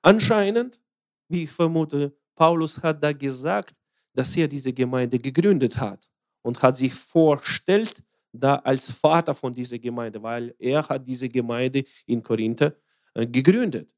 Anscheinend, 0.01 0.81
wie 1.29 1.43
ich 1.43 1.51
vermute, 1.51 2.17
Paulus 2.37 2.81
hat 2.81 3.03
da 3.03 3.13
gesagt, 3.13 3.75
dass 4.13 4.37
er 4.37 4.47
diese 4.47 4.73
Gemeinde 4.73 5.19
gegründet 5.19 5.77
hat 5.77 6.09
und 6.43 6.63
hat 6.63 6.77
sich 6.77 6.95
vorstellt, 6.95 8.01
da 8.33 8.57
als 8.57 8.91
Vater 8.91 9.35
von 9.35 9.53
dieser 9.53 9.79
Gemeinde, 9.79 10.23
weil 10.23 10.55
er 10.59 10.89
hat 10.89 11.07
diese 11.07 11.29
Gemeinde 11.29 11.85
in 12.07 12.23
Korinther 12.23 12.77
äh, 13.15 13.27
gegründet. 13.27 13.95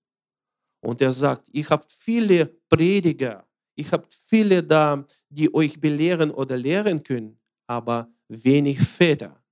Und 0.81 1.01
er 1.03 1.13
sagt, 1.13 1.49
ihr 1.53 1.69
habt 1.69 1.91
viele 1.93 2.47
Prediger, 2.69 3.47
ihr 3.75 3.91
habt 3.91 4.15
viele 4.27 4.63
da, 4.63 5.07
die 5.29 5.53
euch 5.55 5.79
belehren 5.81 6.31
oder 6.31 6.57
lehren 6.57 7.03
können, 7.03 7.39
aber 7.67 8.11
wenig 8.29 8.79
Väter. 8.79 9.43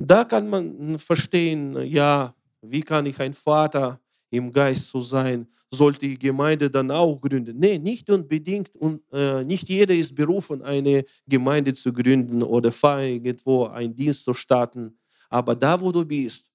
Da 0.00 0.24
kann 0.24 0.48
man 0.48 0.96
verstehen, 0.98 1.76
ja, 1.86 2.32
wie 2.62 2.82
kann 2.82 3.06
ich 3.06 3.18
ein 3.20 3.34
Vater 3.34 4.00
im 4.30 4.52
Geist 4.52 4.90
zu 4.90 5.00
sein, 5.00 5.48
sollte 5.70 6.00
die 6.00 6.18
Gemeinde 6.18 6.70
dann 6.70 6.90
auch 6.90 7.20
gründen. 7.20 7.58
Nee, 7.58 7.78
nicht 7.78 8.08
unbedingt. 8.10 8.76
Und, 8.76 9.02
äh, 9.12 9.42
nicht 9.44 9.68
jeder 9.68 9.94
ist 9.94 10.14
berufen, 10.14 10.62
eine 10.62 11.04
Gemeinde 11.26 11.74
zu 11.74 11.92
gründen 11.92 12.42
oder 12.42 12.70
irgendwo 13.02 13.64
einen 13.66 13.94
Dienst 13.94 14.24
zu 14.24 14.34
starten. 14.34 14.96
Aber 15.30 15.56
da, 15.56 15.80
wo 15.80 15.90
du 15.90 16.04
bist, 16.04 16.52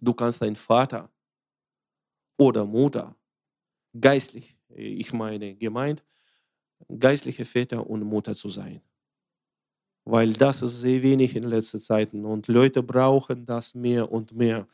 du 0.00 0.14
kannst 0.14 0.42
ein 0.42 0.56
Vater 0.56 1.10
oder 2.38 2.64
Mutter, 2.64 3.16
geistlich, 3.98 4.56
ich 4.68 5.12
meine 5.12 5.54
gemeint, 5.56 6.04
geistliche 6.98 7.44
Väter 7.44 7.86
und 7.88 8.04
Mutter 8.04 8.34
zu 8.34 8.48
sein. 8.48 8.80
Weil 10.04 10.32
das 10.32 10.62
ist 10.62 10.80
sehr 10.80 11.02
wenig 11.02 11.34
in 11.34 11.44
letzter 11.44 11.80
Zeit 11.80 12.12
und 12.12 12.46
Leute 12.48 12.82
brauchen 12.82 13.46
das 13.46 13.74
mehr 13.74 14.10
und 14.10 14.34
mehr. 14.34 14.68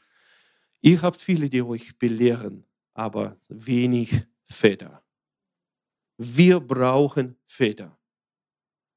Ihr 0.80 1.00
habt 1.02 1.20
viele, 1.20 1.48
die 1.48 1.62
euch 1.62 1.96
belehren, 1.98 2.64
aber 2.94 3.36
wenig 3.48 4.24
Väter. 4.42 5.02
Wir 6.16 6.58
brauchen 6.60 7.36
Väter. 7.46 7.96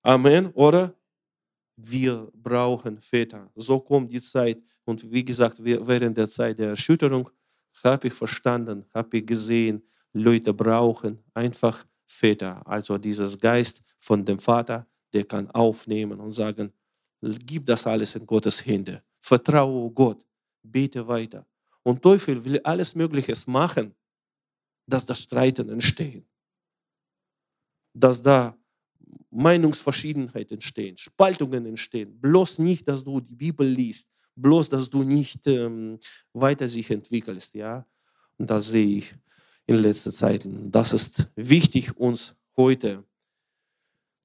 Amen, 0.02 0.48
oder? 0.54 0.96
Wir 1.76 2.30
brauchen 2.34 3.00
Väter. 3.00 3.52
So 3.56 3.80
kommt 3.80 4.12
die 4.12 4.22
Zeit. 4.22 4.62
Und 4.86 5.10
wie 5.12 5.24
gesagt, 5.24 5.58
während 5.64 6.18
der 6.18 6.28
Zeit 6.28 6.60
der 6.60 6.70
Erschütterung 6.70 7.30
habe 7.84 8.08
ich 8.08 8.14
verstanden, 8.14 8.86
habe 8.94 9.18
ich 9.18 9.26
gesehen, 9.26 9.82
Leute 10.12 10.54
brauchen 10.54 11.24
einfach 11.34 11.86
Väter. 12.06 12.66
Also 12.68 12.98
dieses 12.98 13.40
Geist 13.40 13.84
von 14.00 14.24
dem 14.26 14.40
Vater, 14.40 14.86
der 15.14 15.26
kann 15.26 15.50
aufnehmen 15.52 16.20
und 16.20 16.32
sagen, 16.32 16.74
gib 17.22 17.66
das 17.66 17.86
alles 17.88 18.16
in 18.16 18.26
Gottes 18.26 18.66
Hände. 18.66 19.04
Vertraue 19.20 19.92
Gott. 19.92 20.26
Bete 20.62 21.08
weiter. 21.08 21.46
Und 21.84 22.02
Teufel 22.02 22.44
will 22.44 22.60
alles 22.64 22.96
Mögliche 22.96 23.34
machen, 23.48 23.94
dass 24.86 25.06
da 25.06 25.16
Streiten 25.16 25.70
entstehen. 25.70 26.26
Dass 27.94 28.22
da 28.22 28.58
Meinungsverschiedenheiten 29.30 30.56
entstehen, 30.56 30.98
Spaltungen 30.98 31.66
entstehen. 31.66 32.20
Bloß 32.20 32.60
nicht, 32.60 32.88
dass 32.88 33.04
du 33.04 33.20
die 33.20 33.36
Bibel 33.36 33.68
liest, 33.68 34.08
bloß, 34.36 34.70
dass 34.70 34.90
du 34.90 35.04
nicht 35.04 35.46
ähm, 35.48 36.00
weiter 36.34 36.68
sich 36.68 36.90
entwickelst. 36.92 37.54
Ja? 37.56 37.86
Und 38.38 38.50
das 38.50 38.68
sehe 38.68 38.98
ich 38.98 39.16
in 39.66 39.78
letzter 39.78 40.12
Zeit. 40.12 40.48
Das 40.48 40.94
ist 40.94 41.30
wichtig 41.36 41.96
uns 41.98 42.36
heute, 42.56 43.04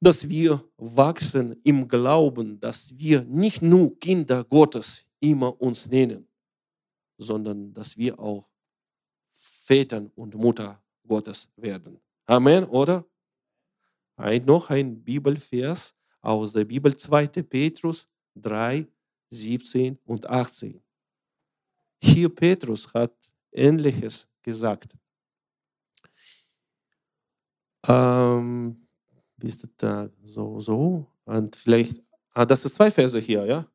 dass 0.00 0.28
wir 0.28 0.62
wachsen 0.76 1.60
im 1.64 1.88
Glauben, 1.88 2.60
dass 2.60 2.96
wir 2.96 3.24
nicht 3.24 3.62
nur 3.62 3.98
Kinder 3.98 4.44
Gottes 4.44 5.04
immer 5.20 5.60
uns 5.60 5.86
nennen, 5.86 6.26
sondern 7.16 7.74
dass 7.74 7.96
wir 7.96 8.18
auch 8.18 8.48
Väter 9.32 10.10
und 10.14 10.34
Mutter 10.34 10.80
Gottes 11.06 11.48
werden. 11.56 12.00
Amen, 12.26 12.64
oder? 12.64 13.04
Ein, 14.16 14.44
noch 14.44 14.70
ein 14.70 15.02
Bibelvers 15.02 15.94
aus 16.20 16.52
der 16.52 16.64
Bibel 16.64 16.96
2. 16.96 17.26
Petrus 17.42 18.06
3, 18.36 18.86
17 19.30 19.98
und 20.04 20.26
18. 20.26 20.80
Hier 22.00 22.28
Petrus 22.28 22.92
hat 22.92 23.12
Ähnliches 23.52 24.26
gesagt. 24.42 24.96
Ähm, 27.86 28.87
bist 29.38 29.62
du 29.62 29.68
da 29.76 30.10
so, 30.22 30.60
so? 30.60 31.06
Und 31.24 31.56
vielleicht, 31.56 32.02
ah, 32.32 32.44
das 32.44 32.64
ist 32.64 32.74
zwei 32.74 32.90
Verse 32.90 33.18
hier, 33.18 33.44
ja? 33.44 33.66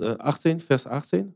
18, 0.00 0.58
Vers 0.58 0.86
18. 0.86 1.34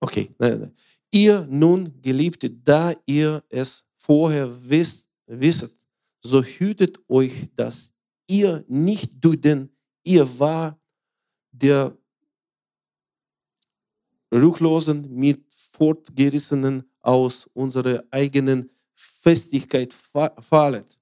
Okay, 0.00 0.34
nein, 0.38 0.60
nein. 0.60 0.76
Ihr 1.10 1.46
nun, 1.50 2.00
Geliebte, 2.00 2.50
da 2.50 2.94
ihr 3.06 3.42
es 3.48 3.84
vorher 3.96 4.48
wisst, 4.68 5.08
wisset, 5.26 5.76
so 6.20 6.42
hütet 6.42 6.98
euch, 7.08 7.48
dass 7.56 7.92
ihr 8.28 8.64
nicht 8.68 9.12
durch 9.24 9.40
den 9.40 9.70
ihr 10.04 10.38
war 10.38 10.80
der 11.50 11.96
Ruchlosen 14.32 15.14
mit 15.14 15.54
Fortgerissenen 15.72 16.84
aus 17.00 17.48
unserer 17.54 18.04
eigenen 18.10 18.70
Festigkeit 18.94 19.92
fallet. 19.92 20.97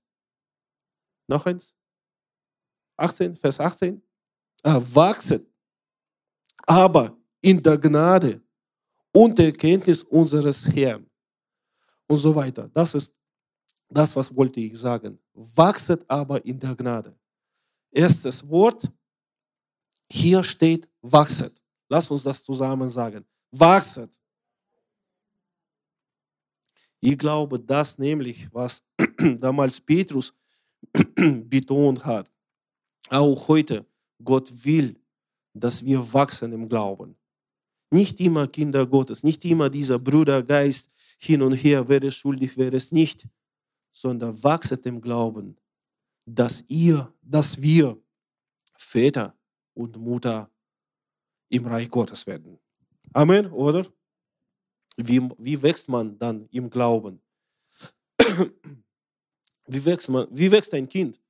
Noch 1.27 1.45
eins. 1.47 1.75
18, 2.97 3.37
Vers 3.37 3.61
18. 3.61 4.03
Ah, 4.63 4.81
wachset 4.81 5.47
aber 6.67 7.17
in 7.41 7.63
der 7.63 7.79
Gnade 7.79 8.43
und 9.13 9.39
der 9.39 9.47
Erkenntnis 9.47 10.03
unseres 10.03 10.67
Herrn 10.67 11.09
und 12.09 12.19
so 12.19 12.35
weiter. 12.35 12.69
Das 12.75 12.93
ist 12.95 13.15
das, 13.89 14.15
was 14.17 14.35
wollte 14.35 14.61
ich 14.61 14.77
sagen. 14.77 15.19
Wachset 15.33 16.05
aber 16.09 16.45
in 16.45 16.59
der 16.59 16.75
Gnade. 16.75 17.17
Erstes 17.91 18.47
Wort, 18.49 18.91
hier 20.11 20.43
steht 20.43 20.89
wachset. 21.01 21.55
Lass 21.89 22.11
uns 22.11 22.25
das 22.25 22.43
zusammen 22.43 22.91
sagen. 22.91 23.25
Wachset. 23.53 24.19
Ich 27.01 27.17
glaube, 27.17 27.61
das 27.61 27.97
nämlich, 27.97 28.53
was 28.53 28.85
damals 29.39 29.81
Petrus 29.81 30.35
betont 31.49 32.05
hat, 32.05 32.31
auch 33.11 33.49
heute, 33.49 33.87
Gott 34.23 34.65
will, 34.65 34.97
dass 35.55 35.85
wir 35.85 36.13
wachsen 36.13 36.53
im 36.53 36.69
Glauben. 36.69 37.17
Nicht 37.91 38.21
immer 38.21 38.47
Kinder 38.49 38.87
Gottes, 38.87 39.23
nicht 39.23 39.45
immer 39.45 39.71
dieser 39.71 39.99
Brudergeist 39.99 40.91
hin 41.19 41.43
und 41.43 41.53
her, 41.53 41.89
wer 41.89 42.03
ist 42.03 42.17
schuldig, 42.17 42.57
wer 42.57 42.73
ist 42.73 42.93
nicht, 42.93 43.29
sondern 43.93 44.43
wachset 44.43 44.85
im 44.87 45.01
Glauben, 45.01 45.57
dass 46.27 46.65
ihr, 46.69 47.13
dass 47.23 47.61
wir 47.61 47.99
Väter 48.77 49.35
und 49.75 49.97
Mutter 49.97 50.51
im 51.49 51.67
Reich 51.67 51.91
Gottes 51.91 52.27
werden. 52.27 52.59
Amen, 53.13 53.47
oder? 53.53 53.87
Wie, 54.97 55.21
wie 55.39 55.63
wächst 55.63 55.89
man 55.89 56.19
dann 56.19 56.49
im 56.51 56.69
Glauben? 56.69 57.21
Wie 59.67 59.85
wächst, 59.85 60.09
man, 60.09 60.27
wie 60.31 60.51
wächst 60.51 60.73
ein 60.75 60.89
Kind? 60.89 61.21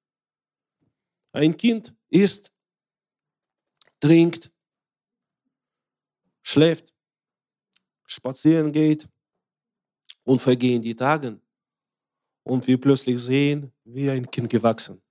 Ein 1.33 1.57
Kind 1.57 1.95
isst, 2.09 2.53
trinkt, 4.01 4.53
schläft, 6.43 6.95
spazieren 8.05 8.73
geht 8.73 9.09
und 10.25 10.41
vergehen 10.41 10.83
die 10.83 10.95
Tage 10.95 11.41
und 12.43 12.67
wir 12.67 12.81
plötzlich 12.81 13.21
sehen, 13.21 13.73
wie 13.85 14.09
ein 14.09 14.31
Kind 14.31 14.49
gewachsen. 14.49 15.03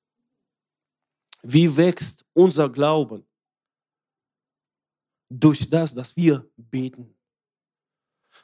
Wie 1.43 1.75
wächst 1.75 2.25
unser 2.33 2.69
Glauben? 2.69 3.25
Durch 5.29 5.69
das, 5.69 5.93
dass 5.93 6.15
wir 6.15 6.49
beten. 6.55 7.13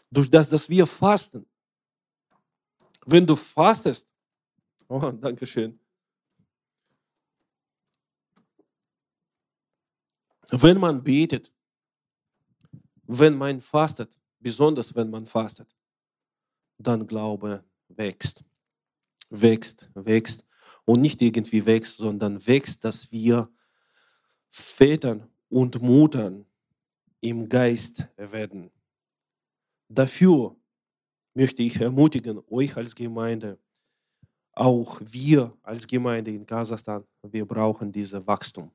Durch 0.10 0.30
das, 0.30 0.50
dass 0.50 0.68
wir 0.68 0.86
fasten. 0.86 1.46
Wenn 3.06 3.26
du 3.26 3.36
fastest, 3.36 4.11
oh, 4.92 5.12
danke 5.22 5.46
schön. 5.48 5.80
Wenn 10.52 10.80
man 10.80 11.02
betet, 11.02 11.54
wenn 13.04 13.38
man 13.38 13.62
fastet, 13.62 14.18
besonders 14.40 14.94
wenn 14.96 15.10
man 15.10 15.26
fastet, 15.26 15.74
dann 16.78 17.08
Glaube 17.08 17.64
wächst, 17.88 18.44
wächst, 19.30 19.90
wächst 19.94 20.48
und 20.84 21.02
nicht 21.02 21.22
irgendwie 21.22 21.66
wächst, 21.66 21.98
sondern 21.98 22.46
wächst, 22.46 22.84
dass 22.84 23.12
wir 23.12 23.50
Vätern 24.50 25.30
und 25.48 25.82
Muttern 25.82 26.46
im 27.22 27.48
Geist 27.48 28.08
werden. 28.18 28.72
Dafür 29.88 30.58
möchte 31.34 31.64
ich 31.64 31.80
ermutigen, 31.80 32.42
euch 32.50 32.76
als 32.76 32.94
Gemeinde, 32.96 33.58
auch 34.54 35.00
wir 35.02 35.54
als 35.64 35.88
Gemeinde 35.88 36.32
in 36.32 36.46
Kasachstan, 36.46 37.04
wir 37.24 37.46
brauchen 37.46 37.92
dieses 37.92 38.26
Wachstum. 38.26 38.72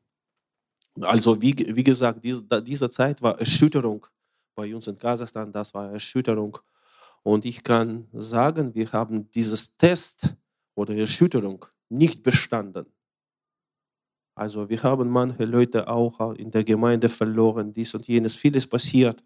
Also 1.01 1.41
wie, 1.41 1.55
wie 1.75 1.85
gesagt, 1.85 2.25
diese, 2.25 2.43
diese 2.63 2.91
Zeit 2.91 3.21
war 3.21 3.39
Erschütterung 3.39 4.07
bei 4.55 4.75
uns 4.75 4.87
in 4.87 4.99
Kasachstan, 4.99 5.53
das 5.53 5.75
war 5.75 5.93
Erschütterung. 5.93 6.59
Und 7.23 7.45
ich 7.45 7.63
kann 7.63 8.07
sagen, 8.13 8.75
wir 8.75 8.91
haben 8.93 9.31
dieses 9.31 9.77
Test 9.77 10.35
oder 10.75 10.95
Erschütterung 10.95 11.67
nicht 11.89 12.23
bestanden. 12.23 12.87
Also 14.35 14.69
wir 14.69 14.83
haben 14.83 15.09
manche 15.09 15.45
Leute 15.45 15.89
auch 15.89 16.35
in 16.35 16.51
der 16.51 16.63
Gemeinde 16.63 17.09
verloren, 17.09 17.73
dies 17.73 17.95
und 17.95 18.07
jenes, 18.07 18.35
vieles 18.35 18.67
passiert. 18.67 19.23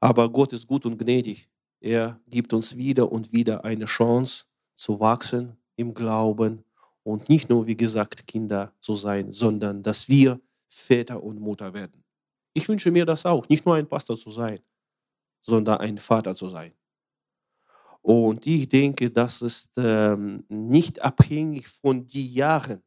Aber 0.00 0.28
Gott 0.30 0.52
ist 0.52 0.66
gut 0.66 0.86
und 0.86 0.98
gnädig. 0.98 1.48
Er 1.80 2.20
gibt 2.26 2.52
uns 2.52 2.76
wieder 2.76 3.10
und 3.10 3.32
wieder 3.32 3.64
eine 3.64 3.84
Chance 3.84 4.44
zu 4.76 5.00
wachsen 5.00 5.56
im 5.76 5.92
Glauben 5.92 6.64
und 7.02 7.28
nicht 7.28 7.48
nur, 7.48 7.66
wie 7.66 7.76
gesagt, 7.76 8.26
Kinder 8.26 8.72
zu 8.80 8.94
sein, 8.94 9.32
sondern 9.32 9.82
dass 9.82 10.08
wir 10.08 10.40
Väter 10.68 11.22
und 11.22 11.40
Mutter 11.40 11.72
werden. 11.72 12.04
Ich 12.52 12.68
wünsche 12.68 12.90
mir 12.90 13.04
das 13.04 13.26
auch, 13.26 13.48
nicht 13.48 13.66
nur 13.66 13.74
ein 13.74 13.88
Pastor 13.88 14.16
zu 14.16 14.30
sein, 14.30 14.60
sondern 15.42 15.78
ein 15.78 15.98
Vater 15.98 16.34
zu 16.34 16.48
sein. 16.48 16.72
Und 18.02 18.46
ich 18.46 18.68
denke, 18.68 19.10
das 19.10 19.42
ist 19.42 19.72
ähm, 19.76 20.44
nicht 20.48 21.02
abhängig 21.02 21.66
von 21.66 22.06
den 22.06 22.32
Jahren. 22.32 22.82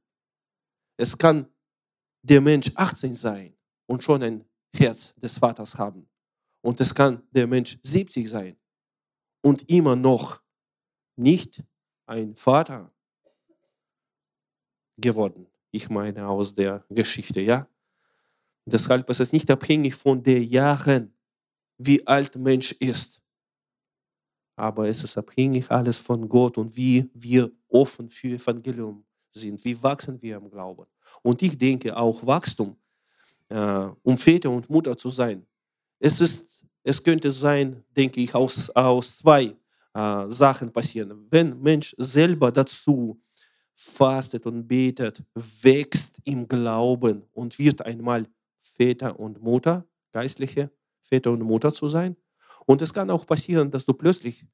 Es 0.97 1.17
kann 1.17 1.47
der 2.21 2.41
Mensch 2.41 2.71
18 2.75 3.13
sein 3.13 3.53
und 3.85 4.03
schon 4.03 4.23
ein 4.23 4.45
Herz 4.73 5.13
des 5.15 5.37
Vaters 5.37 5.77
haben. 5.77 6.07
Und 6.61 6.79
es 6.81 6.93
kann 6.93 7.21
der 7.31 7.47
Mensch 7.47 7.77
70 7.83 8.29
sein 8.29 8.57
und 9.41 9.69
immer 9.69 9.95
noch 9.95 10.41
nicht 11.15 11.63
ein 12.09 12.35
Vater 12.35 12.91
geworden. 14.97 15.47
Ich 15.71 15.89
meine 15.89 16.27
aus 16.27 16.53
der 16.53 16.83
Geschichte, 16.89 17.41
ja. 17.41 17.67
Deshalb 18.65 19.09
ist 19.09 19.19
es 19.19 19.31
nicht 19.31 19.49
abhängig 19.49 19.95
von 19.95 20.21
den 20.21 20.43
Jahren, 20.43 21.13
wie 21.77 22.05
alt 22.05 22.35
Mensch 22.35 22.71
ist 22.73 23.19
aber 24.59 24.89
es 24.89 25.03
ist 25.05 25.17
abhängig 25.17 25.71
alles 25.71 25.97
von 25.97 26.27
Gott 26.27 26.57
und 26.57 26.75
wie 26.75 27.09
wir 27.13 27.49
offen 27.69 28.09
für 28.09 28.27
Evangelium 28.27 29.05
sind, 29.31 29.63
wie 29.63 29.81
wachsen 29.81 30.21
wir 30.21 30.35
im 30.35 30.49
Glauben. 30.49 30.85
Und 31.21 31.41
ich 31.41 31.57
denke 31.57 31.95
auch 31.95 32.25
Wachstum, 32.25 32.75
äh, 33.47 33.87
um 34.03 34.17
Väter 34.17 34.49
und 34.49 34.69
Mutter 34.69 34.97
zu 34.97 35.09
sein. 35.09 35.45
Es, 35.97 36.19
ist, 36.19 36.61
es 36.83 37.01
könnte 37.01 37.31
sein, 37.31 37.83
denke 37.95 38.19
ich, 38.19 38.35
aus, 38.35 38.69
aus 38.71 39.19
zwei 39.19 39.55
äh, 39.93 40.29
Sachen 40.29 40.71
passieren. 40.71 41.27
Wenn 41.29 41.59
Mensch 41.61 41.95
selber 41.97 42.51
dazu 42.51 43.21
fastet 43.73 44.45
und 44.45 44.67
betet, 44.67 45.23
wächst 45.33 46.19
im 46.25 46.47
Glauben 46.47 47.23
und 47.31 47.57
wird 47.57 47.81
einmal 47.85 48.27
Väter 48.59 49.19
und 49.19 49.41
Mutter, 49.41 49.85
geistliche 50.11 50.69
Väter 51.01 51.31
und 51.31 51.41
Mutter 51.43 51.73
zu 51.73 51.87
sein, 51.87 52.15
und 52.65 52.81
es 52.81 52.93
kann 52.93 53.09
auch 53.09 53.25
passieren, 53.25 53.71
dass 53.71 53.85
du 53.85 53.93
plötzlich 53.93 54.45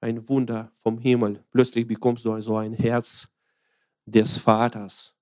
ein 0.00 0.26
Wunder 0.28 0.70
vom 0.74 0.98
Himmel, 0.98 1.44
plötzlich 1.50 1.86
bekommst 1.86 2.24
du 2.24 2.40
so 2.40 2.56
ein 2.56 2.72
Herz 2.72 3.28
des 4.06 4.36
Vaters. 4.36 5.14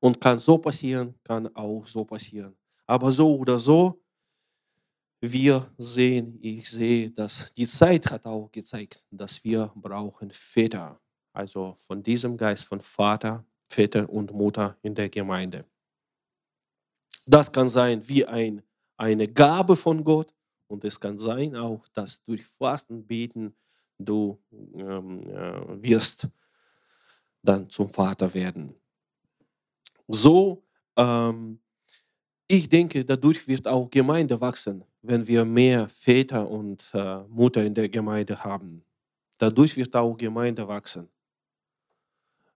Und 0.00 0.20
kann 0.20 0.38
so 0.38 0.58
passieren, 0.58 1.14
kann 1.24 1.54
auch 1.54 1.86
so 1.86 2.04
passieren. 2.04 2.54
Aber 2.86 3.10
so 3.10 3.36
oder 3.36 3.58
so, 3.58 4.02
wir 5.32 5.72
sehen, 5.78 6.38
ich 6.42 6.68
sehe, 6.68 7.10
dass 7.10 7.52
die 7.54 7.66
Zeit 7.66 8.10
hat 8.10 8.26
auch 8.26 8.50
gezeigt, 8.50 9.04
dass 9.10 9.42
wir 9.44 9.72
brauchen 9.74 10.30
Väter. 10.30 11.00
Also 11.32 11.74
von 11.78 12.02
diesem 12.02 12.36
Geist 12.36 12.64
von 12.64 12.80
Vater, 12.80 13.44
Väter 13.68 14.08
und 14.08 14.32
Mutter 14.32 14.76
in 14.82 14.94
der 14.94 15.08
Gemeinde. 15.08 15.64
Das 17.26 17.50
kann 17.50 17.68
sein 17.68 18.06
wie 18.06 18.24
ein, 18.24 18.62
eine 18.96 19.26
Gabe 19.26 19.76
von 19.76 20.04
Gott 20.04 20.34
und 20.66 20.84
es 20.84 21.00
kann 21.00 21.18
sein 21.18 21.56
auch, 21.56 21.86
dass 21.88 22.22
durch 22.24 22.44
Fasten, 22.44 23.06
Beten 23.06 23.54
du 23.98 24.38
ähm, 24.52 25.20
äh, 25.30 25.82
wirst 25.82 26.28
dann 27.42 27.68
zum 27.68 27.88
Vater 27.88 28.32
werden. 28.34 28.74
So, 30.08 30.64
ähm, 30.96 31.60
ich 32.46 32.68
denke, 32.68 33.04
dadurch 33.04 33.46
wird 33.48 33.66
auch 33.66 33.88
Gemeinde 33.90 34.40
wachsen, 34.40 34.84
wenn 35.02 35.26
wir 35.26 35.44
mehr 35.44 35.88
Väter 35.88 36.48
und 36.48 36.90
äh, 36.92 37.20
Mutter 37.28 37.64
in 37.64 37.74
der 37.74 37.88
Gemeinde 37.88 38.42
haben. 38.42 38.84
Dadurch 39.38 39.76
wird 39.76 39.94
auch 39.96 40.16
Gemeinde 40.16 40.66
wachsen. 40.68 41.08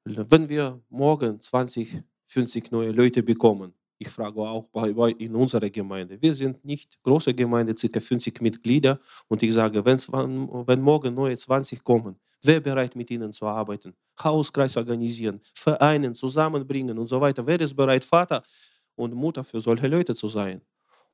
Wenn 0.05 0.49
wir 0.49 0.81
morgen 0.89 1.41
20, 1.41 2.03
50 2.27 2.71
neue 2.73 2.93
Leute 2.93 3.23
bekommen, 3.23 3.73
Ich 4.01 4.09
frage 4.09 4.41
auch 4.41 4.69
bei, 4.69 4.93
bei 4.93 5.11
in 5.11 5.35
unserer 5.35 5.69
Gemeinde. 5.71 6.23
Wir 6.23 6.33
sind 6.33 6.65
nicht 6.65 7.03
große 7.03 7.35
Gemeinde, 7.35 7.75
ca. 7.75 8.01
50 8.01 8.41
Mitglieder. 8.41 9.01
Und 9.27 9.43
ich 9.43 9.53
sage, 9.53 9.85
wenn's, 9.85 10.07
wenn 10.13 10.81
morgen 10.81 11.15
neue 11.15 11.37
20 11.37 11.83
kommen, 11.83 12.15
wer 12.43 12.61
bereit 12.61 12.95
mit 12.95 13.11
ihnen 13.11 13.33
zu 13.33 13.45
arbeiten? 13.47 13.95
Hauskreis 14.23 14.77
organisieren, 14.77 15.41
Vereinen 15.53 16.15
zusammenbringen 16.15 16.97
und 16.97 17.09
so 17.09 17.21
weiter. 17.21 17.45
Wer 17.45 17.61
ist 17.61 17.75
bereit, 17.75 18.05
Vater 18.05 18.43
und 18.99 19.15
Mutter 19.15 19.45
für 19.45 19.61
solche 19.61 19.87
Leute 19.87 20.15
zu 20.15 20.29
sein? 20.29 20.61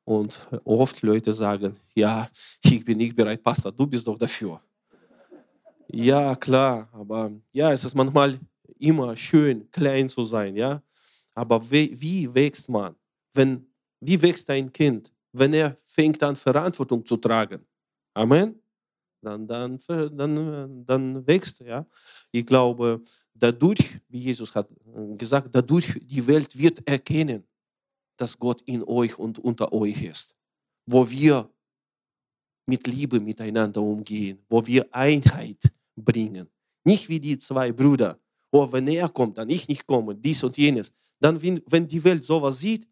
Und 0.04 0.48
oft 0.64 1.02
Leute 1.02 1.32
sagen, 1.32 1.76
ja, 1.94 2.28
ich 2.62 2.84
bin 2.84 2.98
nicht 2.98 3.16
bereit, 3.16 3.42
Pastor, 3.42 3.72
du 3.72 3.86
bist 3.86 4.06
doch 4.06 4.18
dafür. 4.18 4.60
Ja, 5.88 6.34
klar, 6.34 6.88
aber 6.92 7.30
ja, 7.52 7.72
es 7.72 7.84
ist 7.84 7.94
manchmal 7.94 8.38
immer 8.78 9.16
schön, 9.16 9.70
klein 9.70 10.08
zu 10.08 10.24
sein, 10.24 10.56
ja. 10.56 10.82
Aber 11.34 11.58
wie, 11.70 11.98
wie 12.00 12.34
wächst 12.34 12.68
man? 12.68 12.94
Wenn, 13.32 13.66
wie 14.00 14.20
wächst 14.20 14.48
ein 14.50 14.72
Kind, 14.72 15.12
wenn 15.32 15.52
er 15.54 15.76
fängt 15.84 16.22
an, 16.22 16.36
Verantwortung 16.36 17.04
zu 17.04 17.16
tragen? 17.16 17.64
Amen? 18.14 18.60
Dann, 19.20 19.46
dann, 19.46 19.78
dann, 19.88 20.84
dann 20.86 21.26
wächst 21.26 21.62
er. 21.62 21.66
Ja? 21.66 21.86
Ich 22.30 22.44
glaube, 22.44 23.00
dadurch, 23.32 24.00
wie 24.08 24.20
Jesus 24.20 24.54
hat 24.54 24.68
gesagt, 25.16 25.48
dadurch 25.52 25.98
die 26.02 26.26
Welt 26.26 26.56
wird 26.56 26.86
erkennen, 26.86 27.42
dass 28.16 28.38
Gott 28.38 28.62
in 28.62 28.82
euch 28.84 29.18
und 29.18 29.38
unter 29.38 29.72
euch 29.72 30.02
ist. 30.02 30.36
Wo 30.86 31.08
wir 31.08 31.50
mit 32.66 32.86
Liebe 32.86 33.20
miteinander 33.20 33.80
umgehen, 33.82 34.44
wo 34.48 34.64
wir 34.66 34.86
Einheit 34.92 35.58
bringen. 35.96 36.48
Nicht 36.84 37.08
wie 37.08 37.20
die 37.20 37.38
zwei 37.38 37.72
Brüder, 37.72 38.18
oh, 38.50 38.70
wenn 38.72 38.86
er 38.88 39.08
kommt, 39.08 39.38
dann 39.38 39.50
ich 39.50 39.68
nicht 39.68 39.86
komme, 39.86 40.14
dies 40.14 40.42
und 40.44 40.56
jenes. 40.56 40.92
Dann, 41.20 41.40
wenn 41.42 41.88
die 41.88 42.04
Welt 42.04 42.24
sowas 42.24 42.58
sieht, 42.58 42.88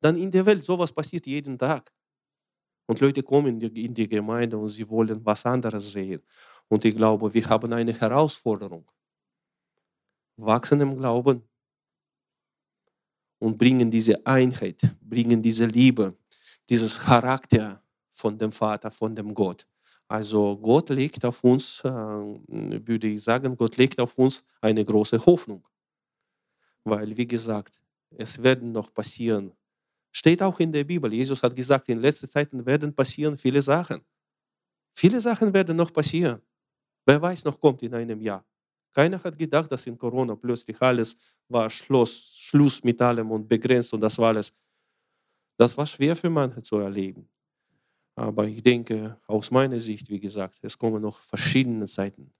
dann 0.00 0.16
in 0.16 0.30
der 0.30 0.44
Welt 0.44 0.64
sowas 0.64 0.92
passiert 0.92 1.26
jeden 1.26 1.58
Tag. 1.58 1.92
Und 2.86 3.00
Leute 3.00 3.22
kommen 3.22 3.60
in 3.60 3.94
die 3.94 4.08
Gemeinde 4.08 4.56
und 4.58 4.68
sie 4.68 4.88
wollen 4.88 5.24
was 5.24 5.44
anderes 5.44 5.92
sehen. 5.92 6.22
Und 6.68 6.84
ich 6.84 6.94
glaube, 6.94 7.32
wir 7.32 7.48
haben 7.48 7.72
eine 7.72 7.92
Herausforderung. 7.92 8.88
Wachsen 10.36 10.80
im 10.80 10.96
Glauben 10.96 11.42
und 13.38 13.58
bringen 13.58 13.90
diese 13.90 14.24
Einheit, 14.26 14.80
bringen 15.00 15.42
diese 15.42 15.66
Liebe, 15.66 16.14
dieses 16.68 16.98
Charakter 16.98 17.82
von 18.12 18.38
dem 18.38 18.52
Vater, 18.52 18.90
von 18.90 19.14
dem 19.14 19.34
Gott. 19.34 19.66
Also 20.08 20.56
Gott 20.56 20.88
legt 20.90 21.24
auf 21.24 21.42
uns, 21.42 21.80
äh, 21.84 21.88
würde 21.88 23.08
ich 23.08 23.22
sagen, 23.22 23.56
Gott 23.56 23.76
legt 23.76 24.00
auf 24.00 24.16
uns 24.16 24.44
eine 24.60 24.84
große 24.84 25.24
Hoffnung. 25.26 25.66
Weil, 26.84 27.16
wie 27.16 27.26
gesagt, 27.26 27.80
es 28.16 28.40
werden 28.42 28.70
noch 28.72 28.92
passieren. 28.94 29.52
Steht 30.12 30.40
auch 30.42 30.58
in 30.60 30.72
der 30.72 30.84
Bibel. 30.84 31.12
Jesus 31.12 31.42
hat 31.42 31.54
gesagt, 31.54 31.88
in 31.88 31.98
letzter 31.98 32.28
Zeit 32.28 32.48
werden 32.52 32.94
passieren 32.94 33.36
viele 33.36 33.60
Sachen. 33.60 34.00
Viele 34.94 35.20
Sachen 35.20 35.52
werden 35.52 35.76
noch 35.76 35.92
passieren. 35.92 36.40
Wer 37.04 37.20
weiß, 37.20 37.44
noch 37.44 37.60
kommt 37.60 37.82
in 37.82 37.94
einem 37.94 38.20
Jahr. 38.20 38.44
Keiner 38.94 39.22
hat 39.22 39.36
gedacht, 39.36 39.70
dass 39.70 39.86
in 39.86 39.98
Corona 39.98 40.34
plötzlich 40.34 40.80
alles 40.80 41.16
war 41.48 41.68
Schluss, 41.68 42.35
Schluss 42.46 42.84
mit 42.84 43.00
allem 43.02 43.30
und 43.32 43.48
begrenzt 43.48 43.92
und 43.92 44.00
das 44.00 44.16
war 44.18 44.28
alles. 44.28 44.54
Das 45.58 45.76
war 45.76 45.86
schwer 45.86 46.14
für 46.14 46.30
manche 46.30 46.62
zu 46.62 46.76
erleben. 46.78 47.28
Aber 48.14 48.46
ich 48.46 48.62
denke, 48.62 49.20
aus 49.26 49.50
meiner 49.50 49.80
Sicht, 49.80 50.08
wie 50.08 50.20
gesagt, 50.20 50.60
es 50.62 50.78
kommen 50.78 51.02
noch 51.02 51.18
verschiedene 51.18 51.86
Zeiten. 51.86 52.32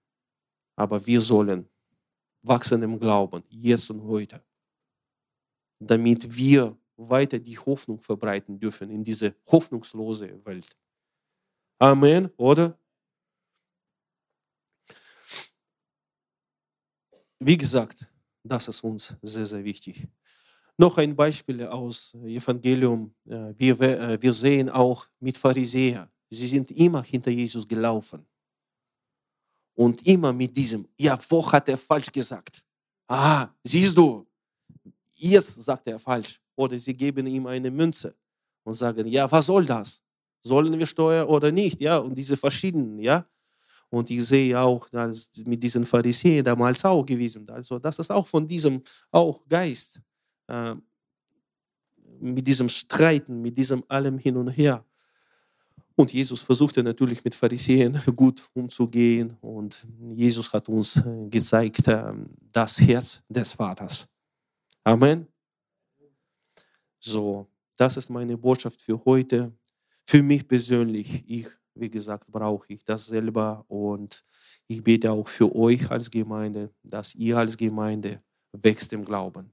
Aber 0.77 1.05
wir 1.07 1.21
sollen 1.21 1.69
wachsen 2.42 2.83
im 2.83 3.01
Glauben, 3.01 3.42
jetzt 3.49 3.90
und 3.90 4.03
heute, 4.03 4.40
damit 5.81 6.37
wir 6.37 6.79
weiter 6.97 7.38
die 7.40 7.59
Hoffnung 7.59 8.01
verbreiten 8.01 8.61
dürfen 8.61 8.90
in 8.90 9.03
diese 9.03 9.35
hoffnungslose 9.51 10.45
Welt. 10.47 10.71
Amen, 11.79 12.31
oder? 12.37 12.79
Wie 17.40 17.57
gesagt, 17.57 18.07
das 18.48 18.68
ist 18.68 18.82
uns 18.82 19.14
sehr, 19.22 19.46
sehr 19.46 19.64
wichtig. 19.64 20.06
Noch 20.78 20.98
ein 20.98 21.16
Beispiel 21.16 21.66
aus 21.66 22.14
Evangelium. 22.24 23.14
Äh, 23.26 23.54
wir, 23.56 23.80
äh, 23.80 24.22
wir 24.22 24.32
sehen 24.32 24.68
auch 24.68 25.06
mit 25.20 25.38
Pharisäern. 25.38 26.09
Sie 26.28 26.46
sind 26.46 26.70
immer 26.72 27.02
hinter 27.02 27.30
Jesus 27.30 27.66
gelaufen. 27.66 28.26
Und 29.74 30.06
immer 30.06 30.32
mit 30.32 30.56
diesem, 30.56 30.87
ja, 30.98 31.18
wo 31.28 31.50
hat 31.52 31.68
er 31.68 31.78
falsch 31.78 32.11
gesagt? 32.11 32.62
Ah, 33.09 33.48
siehst 33.62 33.96
du, 33.96 34.26
jetzt 35.14 35.62
sagt 35.62 35.87
er 35.87 35.98
falsch. 35.98 36.40
Oder 36.56 36.78
sie 36.78 36.94
geben 36.94 37.26
ihm 37.26 37.46
eine 37.46 37.70
Münze 37.70 38.14
und 38.64 38.74
sagen, 38.74 39.06
ja, 39.06 39.30
was 39.30 39.46
soll 39.46 39.66
das? 39.66 40.02
Sollen 40.42 40.78
wir 40.78 40.87
Steuer 40.87 41.28
oder 41.28 41.52
nicht? 41.52 41.80
Ja, 41.80 41.98
und 41.98 42.14
diese 42.16 42.37
verschiedenen, 42.37 42.98
ja. 42.98 43.26
Und 43.90 44.11
ich 44.11 44.25
sehe 44.25 44.59
auch 44.59 44.88
dass 44.88 45.31
mit 45.44 45.62
diesen 45.62 45.85
Pharisäern 45.85 46.44
damals 46.44 46.85
auch 46.85 47.05
gewesen. 47.05 47.49
Also 47.51 47.79
das 47.79 47.99
ist 47.99 48.11
auch 48.11 48.27
von 48.27 48.46
diesem 48.46 48.83
auch 49.11 49.46
Geist. 49.49 50.01
Äh, 50.49 50.75
mit 52.20 52.46
diesem 52.46 52.68
Streiten, 52.68 53.42
mit 53.42 53.57
diesem 53.57 53.85
allem 53.88 54.18
hin 54.18 54.37
und 54.37 54.49
her. 54.49 54.85
Und 55.94 56.12
Jesus 56.12 56.42
versuchte 56.42 56.83
natürlich 56.83 57.25
mit 57.25 57.35
Pharisäern 57.35 58.01
gut 58.16 58.42
umzugehen. 58.53 59.37
Und 59.40 59.87
Jesus 60.14 60.53
hat 60.53 60.68
uns 60.68 60.96
äh, 60.96 61.29
gezeigt, 61.29 61.88
äh, 61.88 62.12
das 62.53 62.79
Herz 62.81 63.22
des 63.29 63.53
Vaters. 63.53 64.07
Amen. 64.85 65.27
So, 67.01 67.46
das 67.77 67.96
ist 67.96 68.11
meine 68.11 68.37
Botschaft 68.37 68.83
für 68.83 69.03
heute. 69.05 69.53
Für 70.05 70.22
mich 70.22 70.46
persönlich, 70.46 71.25
ich, 71.27 71.46
wie 71.78 71.90
gesagt, 71.90 72.26
brauche 72.30 72.72
ich 72.72 72.84
das 72.84 73.06
selber 73.06 73.64
und 73.68 74.24
ich 74.66 74.82
bete 74.82 75.10
auch 75.12 75.28
für 75.28 75.54
euch 75.54 75.90
als 75.90 76.10
Gemeinde, 76.10 76.72
dass 76.82 77.14
ihr 77.14 77.36
als 77.36 77.56
Gemeinde 77.56 78.22
wächst 78.52 78.92
im 78.92 79.04
Glauben. 79.04 79.52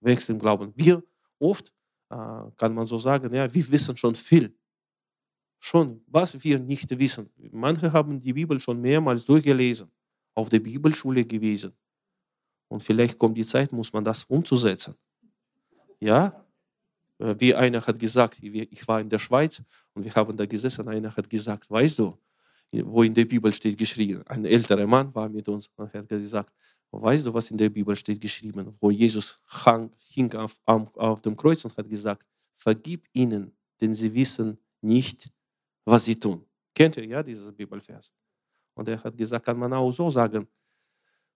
Wächst 0.00 0.30
im 0.30 0.38
Glauben. 0.38 0.72
Wir 0.76 1.02
oft, 1.38 1.72
äh, 2.10 2.16
kann 2.56 2.74
man 2.74 2.86
so 2.86 2.98
sagen, 2.98 3.32
ja, 3.34 3.52
wir 3.52 3.70
wissen 3.70 3.96
schon 3.96 4.14
viel. 4.14 4.56
Schon, 5.58 6.02
was 6.06 6.42
wir 6.42 6.58
nicht 6.58 6.98
wissen. 6.98 7.30
Manche 7.52 7.92
haben 7.92 8.20
die 8.20 8.32
Bibel 8.32 8.58
schon 8.58 8.80
mehrmals 8.80 9.24
durchgelesen, 9.24 9.90
auf 10.34 10.48
der 10.48 10.60
Bibelschule 10.60 11.24
gewesen. 11.24 11.72
Und 12.68 12.82
vielleicht 12.82 13.18
kommt 13.18 13.36
die 13.36 13.44
Zeit, 13.44 13.72
muss 13.72 13.92
man 13.92 14.04
das 14.04 14.24
umzusetzen. 14.24 14.96
Ja, 15.98 16.46
wie 17.20 17.54
einer 17.54 17.86
hat 17.86 17.98
gesagt, 17.98 18.38
ich 18.40 18.88
war 18.88 19.00
in 19.00 19.08
der 19.08 19.18
Schweiz 19.18 19.62
und 19.92 20.04
wir 20.04 20.14
haben 20.14 20.36
da 20.36 20.46
gesessen, 20.46 20.88
einer 20.88 21.14
hat 21.14 21.28
gesagt, 21.28 21.70
weißt 21.70 21.98
du, 21.98 22.18
wo 22.72 23.02
in 23.02 23.12
der 23.12 23.26
Bibel 23.26 23.52
steht 23.52 23.76
geschrieben, 23.76 24.22
ein 24.26 24.44
älterer 24.44 24.86
Mann 24.86 25.14
war 25.14 25.28
mit 25.28 25.48
uns 25.48 25.70
und 25.76 25.92
hat 25.92 26.08
gesagt, 26.08 26.52
weißt 26.90 27.26
du, 27.26 27.34
was 27.34 27.50
in 27.50 27.58
der 27.58 27.68
Bibel 27.68 27.94
steht 27.94 28.20
geschrieben, 28.20 28.74
wo 28.80 28.90
Jesus 28.90 29.38
hing 30.12 30.32
auf, 30.34 30.60
auf 30.64 31.20
dem 31.20 31.36
Kreuz 31.36 31.64
und 31.64 31.76
hat 31.76 31.88
gesagt, 31.88 32.26
vergib 32.54 33.06
ihnen, 33.12 33.52
denn 33.80 33.94
sie 33.94 34.12
wissen 34.14 34.58
nicht, 34.80 35.30
was 35.84 36.04
sie 36.04 36.18
tun. 36.18 36.44
Kennt 36.74 36.96
ihr 36.96 37.04
ja 37.04 37.22
dieses 37.22 37.52
Bibelvers? 37.52 38.12
Und 38.74 38.88
er 38.88 39.02
hat 39.02 39.16
gesagt, 39.16 39.44
kann 39.44 39.58
man 39.58 39.72
auch 39.74 39.92
so 39.92 40.10
sagen, 40.10 40.46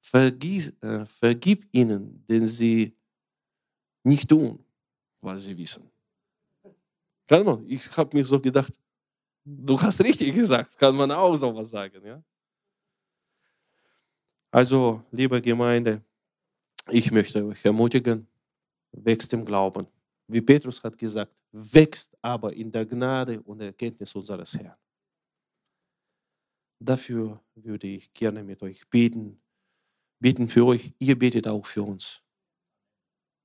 vergib, 0.00 0.82
äh, 0.82 1.04
vergib 1.04 1.68
ihnen, 1.72 2.24
denn 2.26 2.46
sie 2.46 2.96
nicht 4.02 4.28
tun, 4.28 4.63
weil 5.24 5.38
sie 5.38 5.56
wissen. 5.56 5.90
Kann 7.26 7.44
man? 7.44 7.68
Ich 7.68 7.84
habe 7.96 8.16
mir 8.16 8.24
so 8.24 8.38
gedacht, 8.38 8.72
du 9.44 9.80
hast 9.80 10.02
richtig 10.04 10.34
gesagt, 10.34 10.78
kann 10.78 10.94
man 10.94 11.10
auch 11.10 11.34
sowas 11.36 11.70
sagen. 11.70 12.04
Ja? 12.04 12.22
Also, 14.50 15.02
liebe 15.10 15.40
Gemeinde, 15.40 16.02
ich 16.90 17.10
möchte 17.10 17.44
euch 17.44 17.64
ermutigen, 17.64 18.26
wächst 18.92 19.32
im 19.32 19.44
Glauben. 19.44 19.86
Wie 20.28 20.40
Petrus 20.40 20.82
hat 20.82 20.96
gesagt, 20.98 21.34
wächst 21.52 22.16
aber 22.20 22.52
in 22.52 22.70
der 22.70 22.84
Gnade 22.84 23.40
und 23.42 23.60
Erkenntnis 23.60 24.14
unseres 24.14 24.54
Herrn. 24.54 24.76
Dafür 26.78 27.40
würde 27.54 27.86
ich 27.86 28.12
gerne 28.12 28.44
mit 28.44 28.62
euch 28.62 28.86
beten. 28.90 29.40
Beten 30.18 30.48
für 30.48 30.66
euch, 30.66 30.92
ihr 30.98 31.18
betet 31.18 31.48
auch 31.48 31.64
für 31.64 31.82
uns 31.82 32.23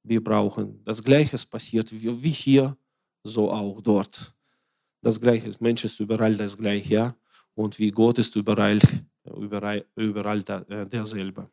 wir 0.04 0.24
brauchen. 0.24 0.84
Das 0.84 1.04
Gleiche 1.04 1.38
passiert 1.50 1.92
wie 1.92 2.30
hier, 2.30 2.78
so 3.24 3.52
auch 3.52 3.82
dort. 3.82 4.34
Das 5.02 5.20
Gleiche 5.20 5.52
Mensch 5.60 5.84
ist 5.86 6.00
überall 6.00 6.36
das 6.36 6.58
Gleiche, 6.58 6.94
ja. 6.94 7.16
Und 7.56 7.78
wie 7.80 7.92
Gott 7.92 8.20
ist 8.20 8.36
überall, 8.36 8.80
überall, 9.38 9.86
überall 9.96 10.44
äh, 10.70 10.86
derselbe. 10.86 11.50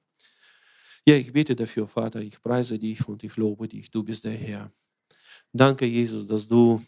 Ja, 1.08 1.14
ich 1.14 1.32
bete 1.32 1.54
dafür, 1.54 1.86
Vater, 1.86 2.20
ich 2.20 2.40
preise 2.42 2.78
dich 2.78 3.06
und 3.06 3.22
ich 3.22 3.36
lobe 3.36 3.68
dich, 3.68 3.90
du 3.90 4.02
bist 4.02 4.24
der 4.24 4.32
Herr. 4.32 4.72
Danke, 5.52 5.86
Jesus, 5.86 6.26
dass 6.26 6.48
du 6.48 6.82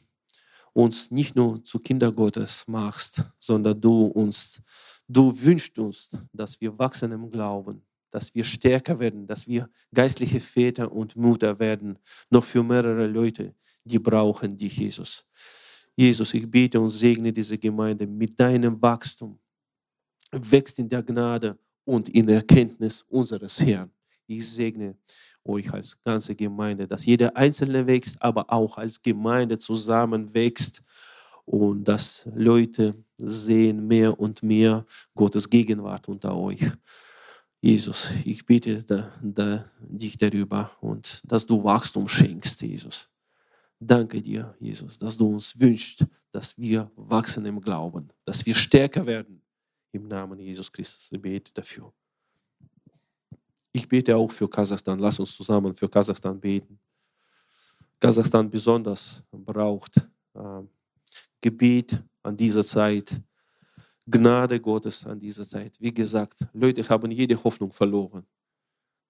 uns 0.72 1.10
nicht 1.10 1.36
nur 1.36 1.62
zu 1.62 1.78
Kinder 1.78 2.12
Gottes 2.12 2.64
machst, 2.66 3.22
sondern 3.38 3.80
du 3.80 4.06
uns, 4.06 4.60
du 5.06 5.32
wünschst 5.40 5.78
uns, 5.78 6.10
dass 6.32 6.60
wir 6.60 6.76
wachsen 6.78 7.12
im 7.12 7.30
Glauben, 7.30 7.82
dass 8.10 8.34
wir 8.34 8.44
stärker 8.44 8.98
werden, 8.98 9.26
dass 9.26 9.46
wir 9.46 9.68
geistliche 9.92 10.40
Väter 10.40 10.90
und 10.90 11.16
Mutter 11.16 11.58
werden, 11.58 11.98
noch 12.30 12.44
für 12.44 12.62
mehrere 12.62 13.06
Leute, 13.06 13.54
die 13.84 13.98
brauchen 13.98 14.56
dich, 14.56 14.76
Jesus. 14.76 15.24
Jesus, 15.96 16.32
ich 16.34 16.48
bete 16.48 16.80
und 16.80 16.90
segne 16.90 17.32
diese 17.32 17.58
Gemeinde 17.58 18.06
mit 18.06 18.38
deinem 18.38 18.80
Wachstum. 18.80 19.38
Wächst 20.30 20.78
in 20.78 20.88
der 20.88 21.02
Gnade 21.02 21.58
und 21.84 22.08
in 22.10 22.26
der 22.26 22.36
Erkenntnis 22.36 23.02
unseres 23.08 23.58
Herrn. 23.60 23.90
Ich 24.26 24.48
segne 24.48 24.94
euch 25.44 25.72
als 25.72 25.98
ganze 26.04 26.34
Gemeinde, 26.34 26.86
dass 26.86 27.06
jeder 27.06 27.34
Einzelne 27.34 27.86
wächst, 27.86 28.20
aber 28.22 28.52
auch 28.52 28.76
als 28.76 29.02
Gemeinde 29.02 29.58
zusammen 29.58 30.32
wächst 30.34 30.82
und 31.46 31.84
dass 31.84 32.28
Leute 32.34 32.94
sehen 33.16 33.86
mehr 33.86 34.20
und 34.20 34.42
mehr 34.42 34.84
Gottes 35.14 35.48
Gegenwart 35.48 36.08
unter 36.08 36.36
euch. 36.36 36.60
Jesus, 37.60 38.08
ich 38.24 38.46
bitte 38.46 38.84
da, 38.84 39.12
da, 39.20 39.70
dich 39.80 40.16
darüber 40.16 40.70
und 40.80 41.22
dass 41.24 41.44
du 41.44 41.62
Wachstum 41.64 42.06
schenkst, 42.06 42.62
Jesus. 42.62 43.08
Danke 43.80 44.22
dir, 44.22 44.54
Jesus, 44.60 44.98
dass 44.98 45.16
du 45.16 45.28
uns 45.34 45.58
wünschst, 45.58 46.04
dass 46.30 46.56
wir 46.56 46.90
wachsen 46.94 47.44
im 47.46 47.60
Glauben, 47.60 48.08
dass 48.24 48.44
wir 48.46 48.54
stärker 48.54 49.04
werden. 49.06 49.42
Im 49.90 50.06
Namen 50.06 50.38
Jesus 50.38 50.70
Christus, 50.70 51.10
ich 51.10 51.20
bete 51.20 51.52
dafür. 51.52 51.92
Ich 53.72 53.88
bete 53.88 54.16
auch 54.16 54.30
für 54.30 54.48
Kasachstan. 54.48 54.98
Lass 54.98 55.18
uns 55.18 55.34
zusammen 55.34 55.74
für 55.74 55.88
Kasachstan 55.88 56.38
beten. 56.38 56.78
Kasachstan 57.98 58.48
besonders 58.48 59.22
braucht 59.32 59.96
äh, 60.34 60.62
Gebet 61.40 62.02
an 62.22 62.36
dieser 62.36 62.64
Zeit, 62.64 63.20
Gnade 64.10 64.58
Gottes 64.58 65.04
an 65.04 65.20
dieser 65.20 65.44
Zeit. 65.44 65.76
Wie 65.80 65.92
gesagt, 65.92 66.46
Leute 66.54 66.88
haben 66.88 67.10
jede 67.10 67.42
Hoffnung 67.42 67.70
verloren. 67.70 68.26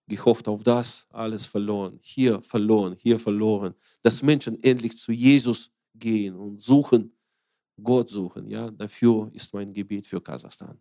Gehofft 0.08 0.48
auf 0.48 0.64
das, 0.64 1.06
alles 1.11 1.46
verloren. 1.46 1.98
Hier 2.02 2.42
verloren, 2.42 2.96
hier 2.98 3.18
verloren. 3.18 3.74
Dass 4.02 4.22
Menschen 4.22 4.61
endlich 4.62 4.98
zu 4.98 5.12
Jesus 5.12 5.70
gehen 5.94 6.34
und 6.34 6.61
suchen, 6.61 7.12
Gott 7.80 8.11
suchen. 8.11 8.48
Ja, 8.48 8.70
dafür 8.70 9.30
ist 9.32 9.54
mein 9.54 9.72
Gebet 9.72 10.06
für 10.06 10.20
Kasachstan. 10.20 10.80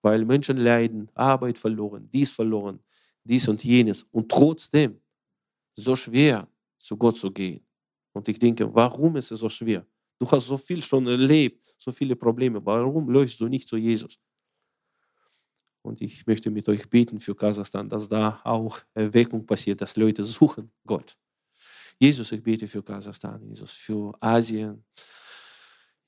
Weil 0.00 0.24
Menschen 0.24 0.56
leiden, 0.56 1.10
Arbeit 1.14 1.58
verloren, 1.58 2.08
dies 2.10 2.30
verloren, 2.30 2.80
dies 3.22 3.46
und 3.48 3.62
jenes. 3.62 4.04
Und 4.12 4.30
trotzdem 4.30 4.98
so 5.74 5.94
schwer 5.94 6.48
zu 6.78 6.96
Gott 6.96 7.18
zu 7.18 7.30
gehen. 7.30 7.64
Und 8.12 8.28
ich 8.28 8.38
denke, 8.38 8.72
warum 8.74 9.16
ist 9.16 9.30
es 9.30 9.40
so 9.40 9.48
schwer? 9.48 9.86
Du 10.22 10.30
hast 10.30 10.46
so 10.46 10.56
viel 10.56 10.80
schon 10.80 11.04
erlebt, 11.08 11.74
so 11.76 11.90
viele 11.90 12.14
Probleme. 12.14 12.64
Warum 12.64 13.10
läufst 13.10 13.40
du 13.40 13.48
nicht 13.48 13.66
zu 13.66 13.76
Jesus? 13.76 14.20
Und 15.82 16.00
ich 16.00 16.24
möchte 16.24 16.48
mit 16.48 16.68
euch 16.68 16.88
beten 16.88 17.18
für 17.18 17.34
Kasachstan, 17.34 17.88
dass 17.88 18.08
da 18.08 18.40
auch 18.44 18.78
Erweckung 18.94 19.44
passiert, 19.44 19.80
dass 19.80 19.96
Leute 19.96 20.22
suchen 20.22 20.70
Gott. 20.86 21.18
Jesus, 21.98 22.30
ich 22.30 22.40
bete 22.40 22.68
für 22.68 22.84
Kasachstan, 22.84 23.44
Jesus, 23.48 23.72
für 23.72 24.16
Asien. 24.20 24.84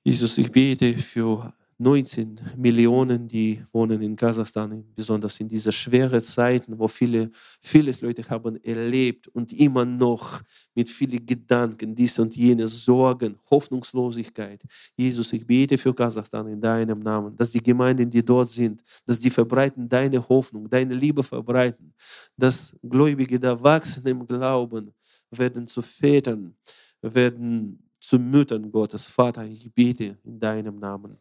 Jesus, 0.05 0.38
ich 0.38 0.53
bete 0.53 0.96
für 0.96 1.53
19 1.85 2.40
Millionen, 2.57 3.29
die 3.29 3.62
wohnen 3.70 4.01
in 4.01 4.16
Kasachstan, 4.16 4.83
besonders 4.97 5.38
in 5.38 5.47
dieser 5.47 5.70
schweren 5.70 6.20
Zeiten, 6.23 6.79
wo 6.79 6.88
viele, 6.88 7.31
viele 7.61 7.92
Leute 8.01 8.23
haben 8.31 8.57
erlebt 8.64 9.29
und 9.29 9.53
immer 9.53 9.85
noch 9.85 10.40
mit 10.75 10.88
vielen 10.88 11.27
Gedanken, 11.27 11.94
dies 11.94 12.18
und 12.18 12.35
jenes, 12.35 12.87
Sorgen, 12.87 13.37
Hoffnungslosigkeit. 13.51 14.62
Jesus, 14.97 15.31
ich 15.35 15.47
bete 15.47 15.77
für 15.77 15.94
Kasachstan 15.94 16.49
in 16.49 16.59
deinem 16.59 17.01
Namen, 17.01 17.37
dass 17.37 17.51
die 17.51 17.62
Gemeinden, 17.62 18.09
die 18.09 18.25
dort 18.25 18.49
sind, 18.49 18.83
dass 19.05 19.20
die 19.20 19.31
verbreiten 19.31 19.87
deine 19.87 20.27
Hoffnung, 20.27 20.66
deine 20.66 20.94
Liebe 20.94 21.23
verbreiten, 21.23 21.92
dass 22.35 22.75
Gläubige 22.83 23.38
da 23.38 23.62
wachsen 23.62 24.07
im 24.07 24.27
Glauben, 24.27 24.90
werden 25.31 25.66
zu 25.66 25.83
Vätern, 25.83 26.55
werden 27.03 27.79
zu 28.01 28.18
Müttern 28.18 28.73
Gottes. 28.73 29.05
Vater, 29.05 29.44
ich 29.44 29.70
bete 29.75 30.16
in 30.25 30.40
deinem 30.40 30.77
Namen. 30.77 31.18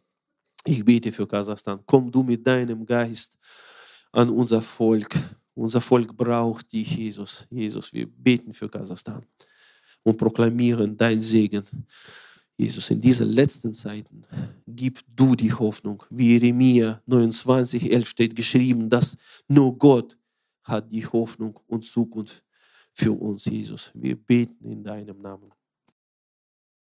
Ich 0.66 0.84
bete 0.84 1.12
für 1.12 1.26
Kasachstan. 1.26 1.80
Komm 1.84 2.10
du 2.10 2.22
mit 2.22 2.46
deinem 2.46 2.86
Geist 2.86 3.38
an 4.12 4.30
unser 4.30 4.62
Volk. 4.62 5.14
Unser 5.54 5.80
Volk 5.80 6.16
braucht 6.16 6.72
dich, 6.72 6.96
Jesus. 6.96 7.46
Jesus, 7.50 7.92
wir 7.92 8.06
beten 8.06 8.52
für 8.52 8.68
Kasachstan 8.68 9.24
und 10.02 10.16
proklamieren 10.16 10.96
dein 10.96 11.20
Segen. 11.20 11.64
Jesus, 12.56 12.90
in 12.90 13.00
diesen 13.00 13.28
letzten 13.30 13.72
Zeiten 13.72 14.22
gib 14.66 15.00
du 15.14 15.34
die 15.34 15.52
Hoffnung. 15.52 16.02
Wie 16.10 16.32
Jeremia 16.32 17.02
29, 17.06 17.92
11 17.92 18.08
steht 18.08 18.36
geschrieben, 18.36 18.88
dass 18.88 19.16
nur 19.48 19.76
Gott 19.76 20.16
hat 20.62 20.90
die 20.90 21.06
Hoffnung 21.06 21.58
und 21.66 21.84
Zukunft 21.84 22.44
für 22.92 23.12
uns, 23.12 23.44
Jesus. 23.44 23.90
Wir 23.92 24.16
beten 24.16 24.64
in 24.70 24.82
deinem 24.82 25.20
Namen. 25.20 25.50